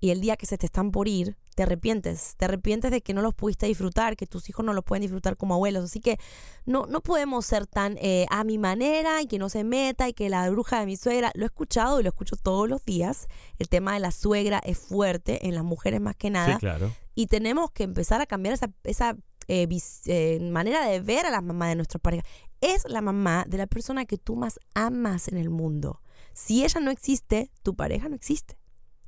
y 0.00 0.10
el 0.10 0.20
día 0.22 0.36
que 0.36 0.46
se 0.46 0.56
te 0.56 0.64
están 0.64 0.92
por 0.92 1.08
ir, 1.08 1.36
te 1.54 1.64
arrepientes. 1.64 2.34
Te 2.38 2.46
arrepientes 2.46 2.90
de 2.90 3.02
que 3.02 3.12
no 3.12 3.20
los 3.20 3.34
pudiste 3.34 3.66
disfrutar, 3.66 4.16
que 4.16 4.26
tus 4.26 4.48
hijos 4.48 4.64
no 4.64 4.72
los 4.72 4.82
pueden 4.82 5.02
disfrutar 5.02 5.36
como 5.36 5.52
abuelos. 5.54 5.84
Así 5.84 6.00
que 6.00 6.18
no, 6.64 6.86
no 6.86 7.02
podemos 7.02 7.44
ser 7.44 7.66
tan 7.66 7.98
eh, 8.00 8.24
a 8.30 8.42
mi 8.44 8.56
manera 8.56 9.20
y 9.20 9.26
que 9.26 9.38
no 9.38 9.50
se 9.50 9.62
meta 9.64 10.08
y 10.08 10.14
que 10.14 10.30
la 10.30 10.48
bruja 10.48 10.80
de 10.80 10.86
mi 10.86 10.96
suegra, 10.96 11.30
lo 11.34 11.42
he 11.42 11.46
escuchado 11.46 12.00
y 12.00 12.02
lo 12.02 12.08
escucho 12.08 12.36
todos 12.36 12.66
los 12.66 12.82
días. 12.86 13.26
El 13.58 13.68
tema 13.68 13.92
de 13.92 14.00
la 14.00 14.10
suegra 14.12 14.62
es 14.64 14.78
fuerte 14.78 15.46
en 15.46 15.54
las 15.54 15.64
mujeres 15.64 16.00
más 16.00 16.16
que 16.16 16.30
nada 16.30 16.54
Sí, 16.54 16.58
claro. 16.60 16.90
y 17.14 17.26
tenemos 17.26 17.70
que 17.72 17.82
empezar 17.82 18.22
a 18.22 18.26
cambiar 18.26 18.54
esa, 18.54 18.70
esa 18.84 19.18
eh, 19.50 19.66
eh, 20.06 20.38
manera 20.40 20.86
de 20.86 21.00
ver 21.00 21.26
a 21.26 21.30
la 21.30 21.40
mamá 21.40 21.68
de 21.68 21.74
nuestra 21.74 21.98
pareja. 21.98 22.22
Es 22.60 22.88
la 22.88 23.00
mamá 23.00 23.44
de 23.48 23.58
la 23.58 23.66
persona 23.66 24.04
que 24.06 24.16
tú 24.16 24.36
más 24.36 24.60
amas 24.74 25.26
en 25.26 25.36
el 25.36 25.50
mundo. 25.50 26.02
Si 26.32 26.64
ella 26.64 26.80
no 26.80 26.92
existe, 26.92 27.50
tu 27.64 27.74
pareja 27.74 28.08
no 28.08 28.14
existe. 28.14 28.56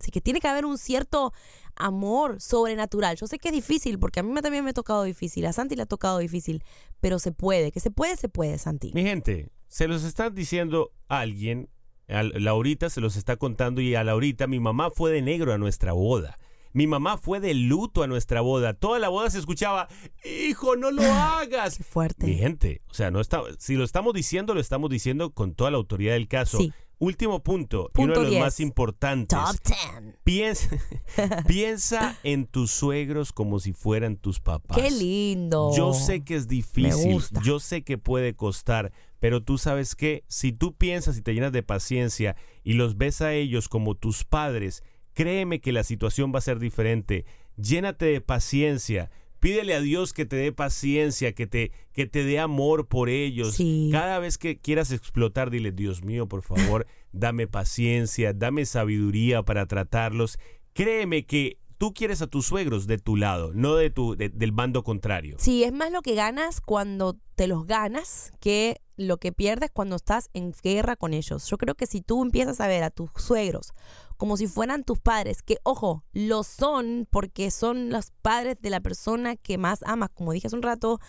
Así 0.01 0.11
que 0.11 0.21
tiene 0.21 0.41
que 0.41 0.49
haber 0.49 0.65
un 0.65 0.79
cierto 0.79 1.33
amor 1.77 2.41
sobrenatural. 2.41 3.17
Yo 3.17 3.29
sé 3.29 3.39
que 3.39 3.51
es 3.51 3.55
difícil, 3.55 4.01
porque 4.01 4.19
a 4.19 4.25
mí 4.25 4.35
también 4.41 4.65
me 4.65 4.71
ha 4.71 4.75
tocado 4.75 5.05
difícil, 5.05 5.47
a 5.47 5.53
Santi 5.53 5.77
le 5.77 5.83
ha 5.83 5.87
tocado 5.87 6.19
difícil, 6.19 6.65
pero 7.01 7.21
se 7.21 7.31
puede, 7.31 7.71
que 7.71 7.79
se 7.79 7.93
puede, 7.93 8.17
se 8.17 8.29
puede, 8.29 8.59
Santi. 8.59 8.91
Mi 8.95 9.05
gente, 9.05 9.53
se 9.69 9.87
los 9.87 10.03
está 10.03 10.29
diciendo 10.29 10.91
alguien, 11.07 11.69
a 12.09 12.25
Laurita 12.25 12.91
se 12.91 13.01
los 13.01 13.15
está 13.15 13.37
contando 13.37 13.81
y 13.81 13.95
a 13.95 14.03
Laurita, 14.03 14.49
mi 14.49 14.59
mamá 14.59 14.91
fue 14.91 15.13
de 15.13 15.23
negro 15.23 15.53
a 15.53 15.59
nuestra 15.59 15.93
boda. 15.93 16.37
Mi 16.73 16.87
mamá 16.87 17.19
fue 17.19 17.41
de 17.41 17.55
luto 17.55 18.03
a 18.03 18.07
nuestra 18.07 18.41
boda. 18.41 18.75
Toda 18.75 18.99
la 18.99 19.09
boda 19.09 19.31
se 19.31 19.39
escuchaba, 19.39 19.89
hijo, 20.25 20.77
no 20.77 20.91
lo 20.91 21.03
hagas. 21.13 21.77
Qué 21.77 21.85
fuerte. 21.85 22.27
Mi 22.27 22.35
gente, 22.35 22.83
o 22.91 22.95
sea, 22.95 23.11
no 23.11 23.21
está, 23.21 23.43
si 23.59 23.75
lo 23.77 23.85
estamos 23.85 24.15
diciendo, 24.15 24.55
lo 24.55 24.61
estamos 24.61 24.91
diciendo 24.91 25.31
con 25.31 25.55
toda 25.55 25.71
la 25.71 25.77
autoridad 25.77 26.15
del 26.15 26.29
caso. 26.29 26.59
Sí. 26.59 26.73
Último 26.99 27.43
punto, 27.43 27.91
y 27.97 28.03
uno 28.03 28.13
de 28.15 28.21
los 28.21 28.31
10. 28.31 28.43
más 28.45 28.61
importantes. 28.61 29.37
Top 29.37 29.57
10. 29.65 30.15
Piensa, 30.23 30.69
piensa 31.49 32.17
en 32.23 32.47
tus 32.47 32.71
suegros 32.71 33.33
como 33.33 33.59
si 33.59 33.73
fueran 33.73 34.17
tus 34.17 34.39
papás. 34.39 34.79
Qué 34.79 34.89
lindo. 34.89 35.73
Yo 35.77 35.95
sé 35.95 36.23
que 36.23 36.37
es 36.37 36.47
difícil, 36.47 37.21
yo 37.43 37.59
sé 37.59 37.83
que 37.83 37.99
puede 37.99 38.37
costar, 38.37 38.93
pero 39.19 39.43
tú 39.43 39.59
sabes 39.59 39.97
que 39.97 40.23
si 40.29 40.53
tú 40.53 40.77
piensas 40.77 41.19
y 41.19 41.23
te 41.23 41.35
llenas 41.35 41.51
de 41.51 41.65
paciencia 41.65 42.37
y 42.63 42.75
los 42.75 42.97
ves 42.97 43.21
a 43.21 43.33
ellos 43.35 43.69
como 43.69 43.97
tus 43.97 44.23
padres, 44.23 44.85
créeme 45.15 45.61
que 45.61 45.73
la 45.73 45.85
situación 45.85 46.33
va 46.35 46.39
a 46.39 46.43
ser 46.43 46.59
diferente. 46.59 47.25
Llénate 47.57 48.07
de 48.07 48.21
paciencia. 48.21 49.11
Pídele 49.41 49.75
a 49.75 49.81
Dios 49.81 50.13
que 50.13 50.25
te 50.25 50.37
dé 50.37 50.53
paciencia, 50.53 51.33
que 51.33 51.49
te, 51.49 51.73
que 51.93 52.07
te 52.07 52.25
dé 52.25 52.39
amor 52.39 52.87
por 52.87 53.09
ellos. 53.09 53.57
Sí. 53.57 53.89
Cada 53.91 54.21
vez 54.21 54.39
que 54.39 54.59
quieras 54.61 54.93
explotar, 54.93 55.51
dile, 55.51 55.73
Dios 55.73 56.05
mío, 56.05 56.29
por 56.29 56.43
favor, 56.43 56.87
dame 57.13 57.49
paciencia, 57.49 58.33
dame 58.33 58.67
sabiduría 58.67 59.43
para 59.43 59.67
tratarlos. 59.67 60.39
Créeme 60.75 61.27
que 61.27 61.59
tú 61.83 61.93
quieres 61.93 62.23
a 62.23 62.29
tus 62.29 62.47
suegros 62.47 62.87
de 62.87 62.97
tu 62.99 63.17
lado, 63.17 63.51
no 63.55 63.75
de 63.75 63.91
tu, 63.91 64.15
de- 64.15 64.29
del 64.29 64.53
bando 64.53 64.85
contrario. 64.85 65.35
Sí, 65.41 65.65
es 65.65 65.73
más 65.73 65.91
lo 65.91 66.01
que 66.01 66.15
ganas 66.15 66.61
cuando 66.61 67.17
te 67.35 67.49
los 67.49 67.67
ganas 67.67 68.33
que 68.39 68.81
lo 68.97 69.17
que 69.17 69.33
pierdes 69.33 69.73
cuando 69.73 69.97
estás 69.97 70.31
en 70.33 70.53
guerra 70.63 70.95
con 70.95 71.13
ellos. 71.13 71.45
Yo 71.51 71.59
creo 71.59 71.75
que 71.75 71.87
si 71.89 72.01
tú 72.01 72.23
empiezas 72.23 72.61
a 72.61 72.69
ver 72.69 72.85
a 72.85 72.91
tus 72.91 73.11
suegros 73.17 73.73
como 74.17 74.37
si 74.37 74.47
fueran 74.47 74.85
tus 74.85 75.01
padres, 75.01 75.43
que 75.43 75.59
ojo, 75.65 76.05
lo 76.13 76.45
son 76.45 77.09
porque 77.11 77.51
son 77.51 77.91
los 77.91 78.13
padres 78.23 78.59
de 78.61 78.71
la 78.71 78.79
persona 78.79 79.35
que 79.35 79.59
más 79.59 79.83
amas, 79.85 80.11
como 80.15 80.31
dije 80.31 80.47
hace 80.47 80.55
un 80.55 80.63
rato, 80.63 81.01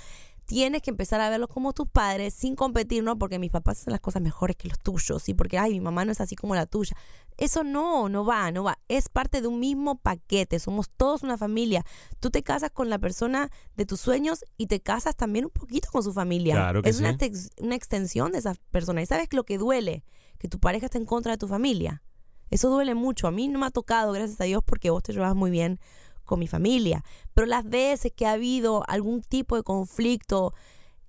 tienes 0.45 0.81
que 0.81 0.89
empezar 0.91 1.21
a 1.21 1.29
verlos 1.29 1.49
como 1.49 1.73
tus 1.73 1.87
padres 1.87 2.33
sin 2.33 2.55
competir, 2.55 3.03
¿no? 3.03 3.17
Porque 3.17 3.39
mis 3.39 3.51
papás 3.51 3.79
hacen 3.81 3.91
las 3.91 4.01
cosas 4.01 4.21
mejores 4.21 4.55
que 4.55 4.67
los 4.67 4.79
tuyos 4.79 5.27
y 5.29 5.33
porque, 5.33 5.57
ay, 5.57 5.71
mi 5.71 5.79
mamá 5.79 6.05
no 6.05 6.11
es 6.11 6.21
así 6.21 6.35
como 6.35 6.55
la 6.55 6.65
tuya. 6.65 6.95
Eso 7.37 7.63
no, 7.63 8.09
no 8.09 8.25
va, 8.25 8.51
no 8.51 8.63
va. 8.63 8.77
Es 8.87 9.09
parte 9.09 9.41
de 9.41 9.47
un 9.47 9.59
mismo 9.59 9.95
paquete. 9.97 10.59
Somos 10.59 10.89
todos 10.89 11.23
una 11.23 11.37
familia. 11.37 11.83
Tú 12.19 12.29
te 12.29 12.43
casas 12.43 12.71
con 12.71 12.89
la 12.89 12.99
persona 12.99 13.49
de 13.75 13.85
tus 13.85 13.99
sueños 14.01 14.45
y 14.57 14.67
te 14.67 14.79
casas 14.81 15.15
también 15.15 15.45
un 15.45 15.51
poquito 15.51 15.89
con 15.91 16.03
su 16.03 16.13
familia. 16.13 16.55
Claro 16.55 16.81
que 16.81 16.89
es 16.89 16.99
una, 16.99 17.11
sí. 17.13 17.17
tex- 17.17 17.49
una 17.61 17.75
extensión 17.75 18.31
de 18.31 18.39
esa 18.39 18.53
persona. 18.71 19.01
¿Y 19.01 19.05
sabes 19.05 19.27
lo 19.31 19.43
que 19.45 19.57
duele? 19.57 20.03
Que 20.37 20.47
tu 20.47 20.59
pareja 20.59 20.85
esté 20.85 20.97
en 20.97 21.05
contra 21.05 21.31
de 21.31 21.37
tu 21.37 21.47
familia. 21.47 22.03
Eso 22.49 22.69
duele 22.69 22.93
mucho. 22.93 23.27
A 23.27 23.31
mí 23.31 23.47
no 23.47 23.57
me 23.57 23.65
ha 23.65 23.71
tocado, 23.71 24.11
gracias 24.11 24.39
a 24.39 24.43
Dios, 24.43 24.61
porque 24.63 24.91
vos 24.91 25.01
te 25.01 25.11
llevas 25.13 25.33
muy 25.35 25.49
bien 25.49 25.79
con 26.23 26.39
mi 26.39 26.47
familia. 26.47 27.03
Pero 27.33 27.47
las 27.47 27.67
veces 27.69 28.11
que 28.15 28.25
ha 28.25 28.33
habido 28.33 28.83
algún 28.87 29.21
tipo 29.21 29.55
de 29.55 29.63
conflicto, 29.63 30.53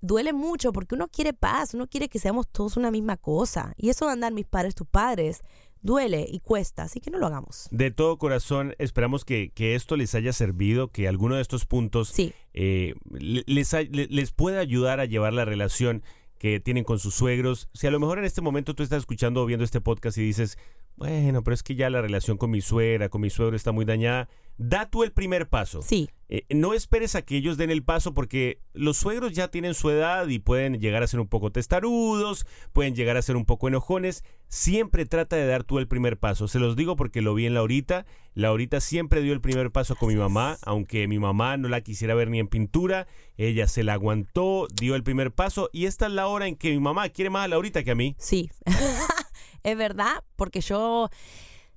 duele 0.01 0.33
mucho 0.33 0.71
porque 0.71 0.95
uno 0.95 1.07
quiere 1.07 1.33
paz, 1.33 1.73
uno 1.73 1.87
quiere 1.87 2.09
que 2.09 2.19
seamos 2.19 2.47
todos 2.47 2.77
una 2.77 2.91
misma 2.91 3.17
cosa. 3.17 3.73
Y 3.77 3.89
eso 3.89 4.05
de 4.05 4.11
andar 4.11 4.33
mis 4.33 4.45
padres, 4.45 4.75
tus 4.75 4.87
padres, 4.87 5.41
duele 5.81 6.25
y 6.29 6.39
cuesta, 6.39 6.83
así 6.83 6.99
que 6.99 7.11
no 7.11 7.17
lo 7.19 7.27
hagamos. 7.27 7.67
De 7.71 7.91
todo 7.91 8.17
corazón, 8.17 8.73
esperamos 8.79 9.23
que, 9.23 9.51
que 9.53 9.75
esto 9.75 9.95
les 9.95 10.15
haya 10.15 10.33
servido, 10.33 10.87
que 10.89 11.07
alguno 11.07 11.35
de 11.35 11.41
estos 11.41 11.65
puntos 11.65 12.09
Sí. 12.09 12.33
eh, 12.53 12.95
le- 13.11 13.43
les, 13.45 13.71
les 13.91 14.31
pueda 14.31 14.59
ayudar 14.59 14.99
a 14.99 15.05
llevar 15.05 15.33
la 15.33 15.45
relación 15.45 16.01
que 16.39 16.59
tienen 16.59 16.83
con 16.83 16.99
sus 16.99 17.13
suegros. 17.15 17.69
Si 17.73 17.85
a 17.87 17.91
lo 17.91 17.99
mejor 17.99 18.19
en 18.19 18.25
este 18.25 18.41
momento 18.41 18.73
tú 18.75 18.83
estás 18.83 18.99
escuchando 18.99 19.41
o 19.41 19.45
viendo 19.45 19.63
este 19.63 19.79
podcast 19.79 20.17
y 20.17 20.21
dices, 20.23 20.57
bueno, 20.97 21.43
pero 21.43 21.53
es 21.53 21.61
que 21.63 21.75
ya 21.75 21.89
la 21.89 22.01
relación 22.01 22.37
con 22.37 22.49
mi 22.51 22.61
suegra, 22.61 23.09
con 23.09 23.21
mi 23.21 23.29
suegro 23.29 23.55
está 23.55 23.71
muy 23.71 23.85
dañada, 23.85 24.27
da 24.57 24.89
tú 24.89 25.03
el 25.03 25.11
primer 25.11 25.47
paso. 25.49 25.81
Sí, 25.81 26.09
Eh, 26.27 26.43
no 26.49 26.73
esperes 26.73 27.13
a 27.13 27.21
que 27.21 27.37
ellos 27.37 27.55
den 27.55 27.69
el 27.69 27.83
paso 27.83 28.15
porque 28.15 28.59
los 28.73 28.97
suegros 28.97 29.33
ya 29.33 29.49
tienen 29.49 29.75
su 29.75 29.91
edad 29.91 30.27
y 30.27 30.39
pueden 30.39 30.79
llegar 30.79 31.03
a 31.03 31.07
ser 31.07 31.19
un 31.19 31.27
poco 31.27 31.51
testarudos, 31.51 32.47
pueden 32.73 32.95
llegar 32.95 33.15
a 33.15 33.21
ser 33.21 33.35
un 33.35 33.45
poco 33.45 33.67
enojones. 33.67 34.23
Siempre 34.47 35.05
trata 35.05 35.35
de 35.35 35.45
dar 35.45 35.63
tú 35.63 35.77
el 35.77 35.87
primer 35.87 36.17
paso. 36.17 36.47
Se 36.47 36.57
los 36.57 36.75
digo 36.75 36.95
porque 36.95 37.21
lo 37.21 37.35
vi 37.35 37.45
en 37.45 37.53
Laurita. 37.53 38.07
Laurita 38.33 38.81
siempre 38.81 39.21
dio 39.21 39.33
el 39.33 39.41
primer 39.41 39.71
paso 39.71 39.95
con 39.95 40.09
mi 40.09 40.15
mamá, 40.15 40.57
aunque 40.63 41.07
mi 41.07 41.19
mamá 41.19 41.57
no 41.57 41.69
la 41.69 41.81
quisiera 41.81 42.15
ver 42.15 42.31
ni 42.31 42.39
en 42.39 42.47
pintura. 42.47 43.05
Ella 43.37 43.67
se 43.67 43.83
la 43.83 43.93
aguantó, 43.93 44.67
dio 44.73 44.95
el 44.95 45.03
primer 45.03 45.31
paso 45.31 45.69
y 45.73 45.85
esta 45.85 46.07
es 46.07 46.13
la 46.13 46.25
hora 46.25 46.47
en 46.47 46.55
que 46.55 46.71
mi 46.71 46.79
mamá 46.79 47.07
quiere 47.09 47.29
más 47.29 47.45
a 47.45 47.49
Laurita 47.49 47.83
que 47.83 47.91
a 47.91 47.95
mí. 47.95 48.15
sí. 48.17 48.49
es 49.63 49.77
verdad, 49.77 50.23
porque 50.35 50.61
yo 50.61 51.09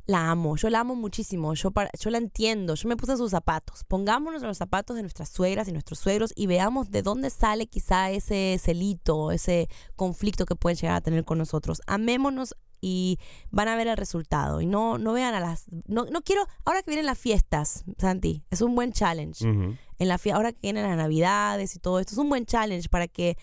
la 0.09 0.31
amo, 0.31 0.57
yo 0.57 0.71
la 0.71 0.81
amo 0.81 0.95
muchísimo, 0.95 1.53
yo, 1.53 1.71
para- 1.71 1.91
yo 2.01 2.09
la 2.09 2.17
entiendo, 2.17 2.75
yo 2.75 2.89
me 2.89 2.97
puse 2.97 3.13
en 3.13 3.19
sus 3.19 3.31
zapatos. 3.31 3.85
Pongámonos 3.85 4.41
en 4.43 4.49
los 4.49 4.57
zapatos 4.57 4.97
de 4.97 5.03
nuestras 5.03 5.29
suegras 5.29 5.69
y 5.69 5.73
nuestros 5.73 5.99
suegros 5.99 6.33
y 6.35 6.47
veamos 6.47 6.91
de 6.91 7.03
dónde 7.03 7.29
sale 7.29 7.67
quizá 7.67 8.11
ese 8.11 8.59
celito, 8.59 9.31
ese 9.33 9.69
conflicto 9.97 10.47
que 10.47 10.57
pueden 10.57 10.79
llegar 10.79 10.97
a 10.97 11.01
tener 11.03 11.27
con 11.27 11.37
nosotros. 11.37 11.83
Amémonos 11.87 12.57
y 12.81 13.19
van 13.51 13.69
a 13.69 13.77
ver 13.77 13.87
el 13.87 13.99
resultado. 13.99 14.63
Y 14.63 14.67
no, 14.67 14.97
no 14.97 15.13
vean 15.13 15.35
a 15.35 15.41
las... 15.41 15.67
No, 15.87 16.07
no 16.07 16.23
quiero... 16.23 16.47
Ahora 16.65 16.83
que 16.83 16.91
vienen 16.91 17.07
las 17.07 17.19
fiestas, 17.19 17.85
Santi, 17.99 18.45
es 18.51 18.63
un 18.63 18.75
buen 18.75 18.93
challenge. 18.93 19.45
En 19.47 20.09
la 20.09 20.19
ahora 20.33 20.53
que 20.53 20.59
vienen 20.63 20.85
las 20.85 20.97
navidades 20.97 21.75
y 21.77 21.81
todo 21.81 21.99
esto, 22.01 22.13
es 22.15 22.19
un 22.19 22.31
buen 22.31 22.47
challenge 22.47 22.89
para 22.89 23.09
que 23.09 23.37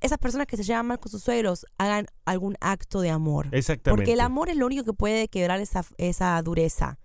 esas 0.00 0.18
personas 0.18 0.46
que 0.46 0.56
se 0.56 0.62
llevan 0.64 0.86
mal 0.86 0.98
con 0.98 1.10
sus 1.10 1.22
suegros 1.22 1.66
hagan 1.78 2.06
algún 2.24 2.56
acto 2.60 3.00
de 3.00 3.10
amor. 3.10 3.48
Exactamente. 3.52 3.90
Porque 3.96 4.12
el 4.12 4.20
amor 4.20 4.48
es 4.48 4.56
lo 4.56 4.66
único 4.66 4.84
que 4.84 4.92
puede 4.92 5.28
quebrar 5.28 5.60
esa, 5.60 5.84
esa 5.96 6.40
dureza. 6.42 6.98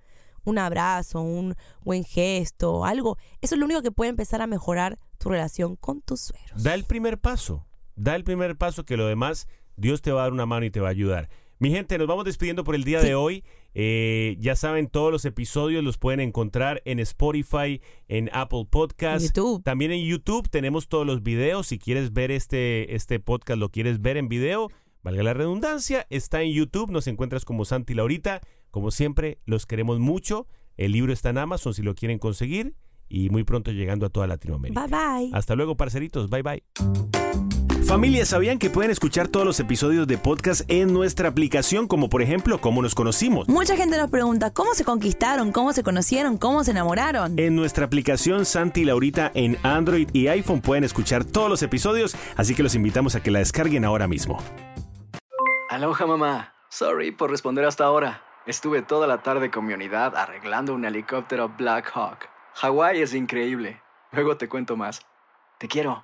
Un 0.45 0.57
abrazo, 0.57 1.21
un 1.21 1.55
buen 1.83 2.03
gesto, 2.03 2.83
algo. 2.85 3.17
Eso 3.41 3.55
es 3.55 3.59
lo 3.59 3.65
único 3.65 3.81
que 3.81 3.91
puede 3.91 4.09
empezar 4.09 4.41
a 4.41 4.47
mejorar 4.47 4.99
tu 5.17 5.29
relación 5.29 5.75
con 5.77 6.01
tus 6.01 6.19
suegros. 6.21 6.61
Da 6.61 6.73
el 6.73 6.83
primer 6.83 7.17
paso. 7.17 7.65
Da 7.95 8.15
el 8.15 8.23
primer 8.23 8.57
paso 8.57 8.83
que 8.83 8.97
lo 8.97 9.07
demás 9.07 9.47
Dios 9.77 10.01
te 10.01 10.11
va 10.11 10.21
a 10.21 10.23
dar 10.23 10.33
una 10.33 10.45
mano 10.45 10.65
y 10.65 10.71
te 10.71 10.79
va 10.81 10.89
a 10.89 10.91
ayudar. 10.91 11.29
Mi 11.59 11.71
gente, 11.71 11.97
nos 11.97 12.07
vamos 12.07 12.25
despidiendo 12.25 12.63
por 12.65 12.75
el 12.75 12.83
día 12.83 12.99
Sí. 12.99 13.07
de 13.07 13.15
hoy. 13.15 13.43
Eh, 13.73 14.37
ya 14.39 14.55
saben, 14.55 14.87
todos 14.87 15.11
los 15.11 15.25
episodios 15.25 15.83
los 15.83 15.97
pueden 15.97 16.19
encontrar 16.19 16.81
en 16.85 16.99
Spotify, 16.99 17.81
en 18.07 18.29
Apple 18.33 18.67
Podcast. 18.69 19.25
YouTube. 19.25 19.63
También 19.63 19.91
en 19.91 20.05
YouTube 20.05 20.49
tenemos 20.49 20.87
todos 20.87 21.05
los 21.05 21.23
videos. 21.23 21.67
Si 21.67 21.79
quieres 21.79 22.13
ver 22.13 22.31
este, 22.31 22.95
este 22.95 23.19
podcast, 23.19 23.59
lo 23.59 23.69
quieres 23.69 24.01
ver 24.01 24.17
en 24.17 24.29
video, 24.29 24.69
valga 25.01 25.23
la 25.23 25.33
redundancia, 25.33 26.05
está 26.09 26.41
en 26.41 26.51
YouTube. 26.51 26.91
Nos 26.91 27.07
encuentras 27.07 27.45
como 27.45 27.65
Santi 27.65 27.93
Laurita. 27.93 28.41
Como 28.71 28.91
siempre, 28.91 29.39
los 29.45 29.65
queremos 29.65 29.99
mucho. 29.99 30.47
El 30.77 30.91
libro 30.91 31.13
está 31.13 31.29
en 31.29 31.37
Amazon 31.37 31.73
si 31.73 31.81
lo 31.83 31.95
quieren 31.95 32.19
conseguir. 32.19 32.75
Y 33.09 33.29
muy 33.29 33.43
pronto 33.43 33.71
llegando 33.71 34.07
a 34.07 34.09
toda 34.09 34.25
Latinoamérica. 34.25 34.87
Bye 34.87 34.97
bye. 34.97 35.29
Hasta 35.33 35.55
luego, 35.55 35.77
parceritos. 35.77 36.29
Bye 36.29 36.41
bye. 36.41 37.52
Familia, 37.85 38.25
¿sabían 38.25 38.59
que 38.59 38.69
pueden 38.69 38.91
escuchar 38.91 39.27
todos 39.27 39.45
los 39.45 39.59
episodios 39.59 40.07
de 40.07 40.17
podcast 40.17 40.61
en 40.69 40.93
nuestra 40.93 41.27
aplicación, 41.27 41.87
como 41.87 42.07
por 42.09 42.21
ejemplo, 42.21 42.59
cómo 42.59 42.81
nos 42.81 42.95
conocimos? 42.95 43.47
Mucha 43.49 43.75
gente 43.75 43.97
nos 43.97 44.09
pregunta 44.09 44.51
cómo 44.51 44.73
se 44.73 44.85
conquistaron, 44.85 45.51
cómo 45.51 45.73
se 45.73 45.83
conocieron, 45.83 46.37
cómo 46.37 46.63
se 46.63 46.71
enamoraron. 46.71 47.37
En 47.37 47.55
nuestra 47.55 47.85
aplicación 47.85 48.45
Santi 48.45 48.81
y 48.81 48.85
Laurita 48.85 49.31
en 49.35 49.57
Android 49.63 50.09
y 50.13 50.27
iPhone 50.27 50.61
pueden 50.61 50.85
escuchar 50.85 51.25
todos 51.25 51.49
los 51.49 51.61
episodios, 51.61 52.15
así 52.37 52.55
que 52.55 52.63
los 52.63 52.73
invitamos 52.73 53.15
a 53.15 53.21
que 53.21 53.31
la 53.31 53.39
descarguen 53.39 53.83
ahora 53.85 54.07
mismo. 54.07 54.41
Aloha 55.69 56.05
mamá. 56.07 56.53
Sorry 56.69 57.11
por 57.11 57.29
responder 57.29 57.65
hasta 57.65 57.83
ahora. 57.83 58.23
Estuve 58.47 58.81
toda 58.81 59.07
la 59.07 59.21
tarde 59.21 59.51
con 59.51 59.65
mi 59.65 59.73
unidad 59.73 60.15
arreglando 60.15 60.73
un 60.73 60.85
helicóptero 60.85 61.49
Black 61.49 61.91
Hawk. 61.93 62.29
Hawái 62.55 63.01
es 63.01 63.13
increíble. 63.13 63.81
Luego 64.11 64.37
te 64.37 64.47
cuento 64.47 64.77
más. 64.77 65.01
Te 65.59 65.67
quiero. 65.67 66.03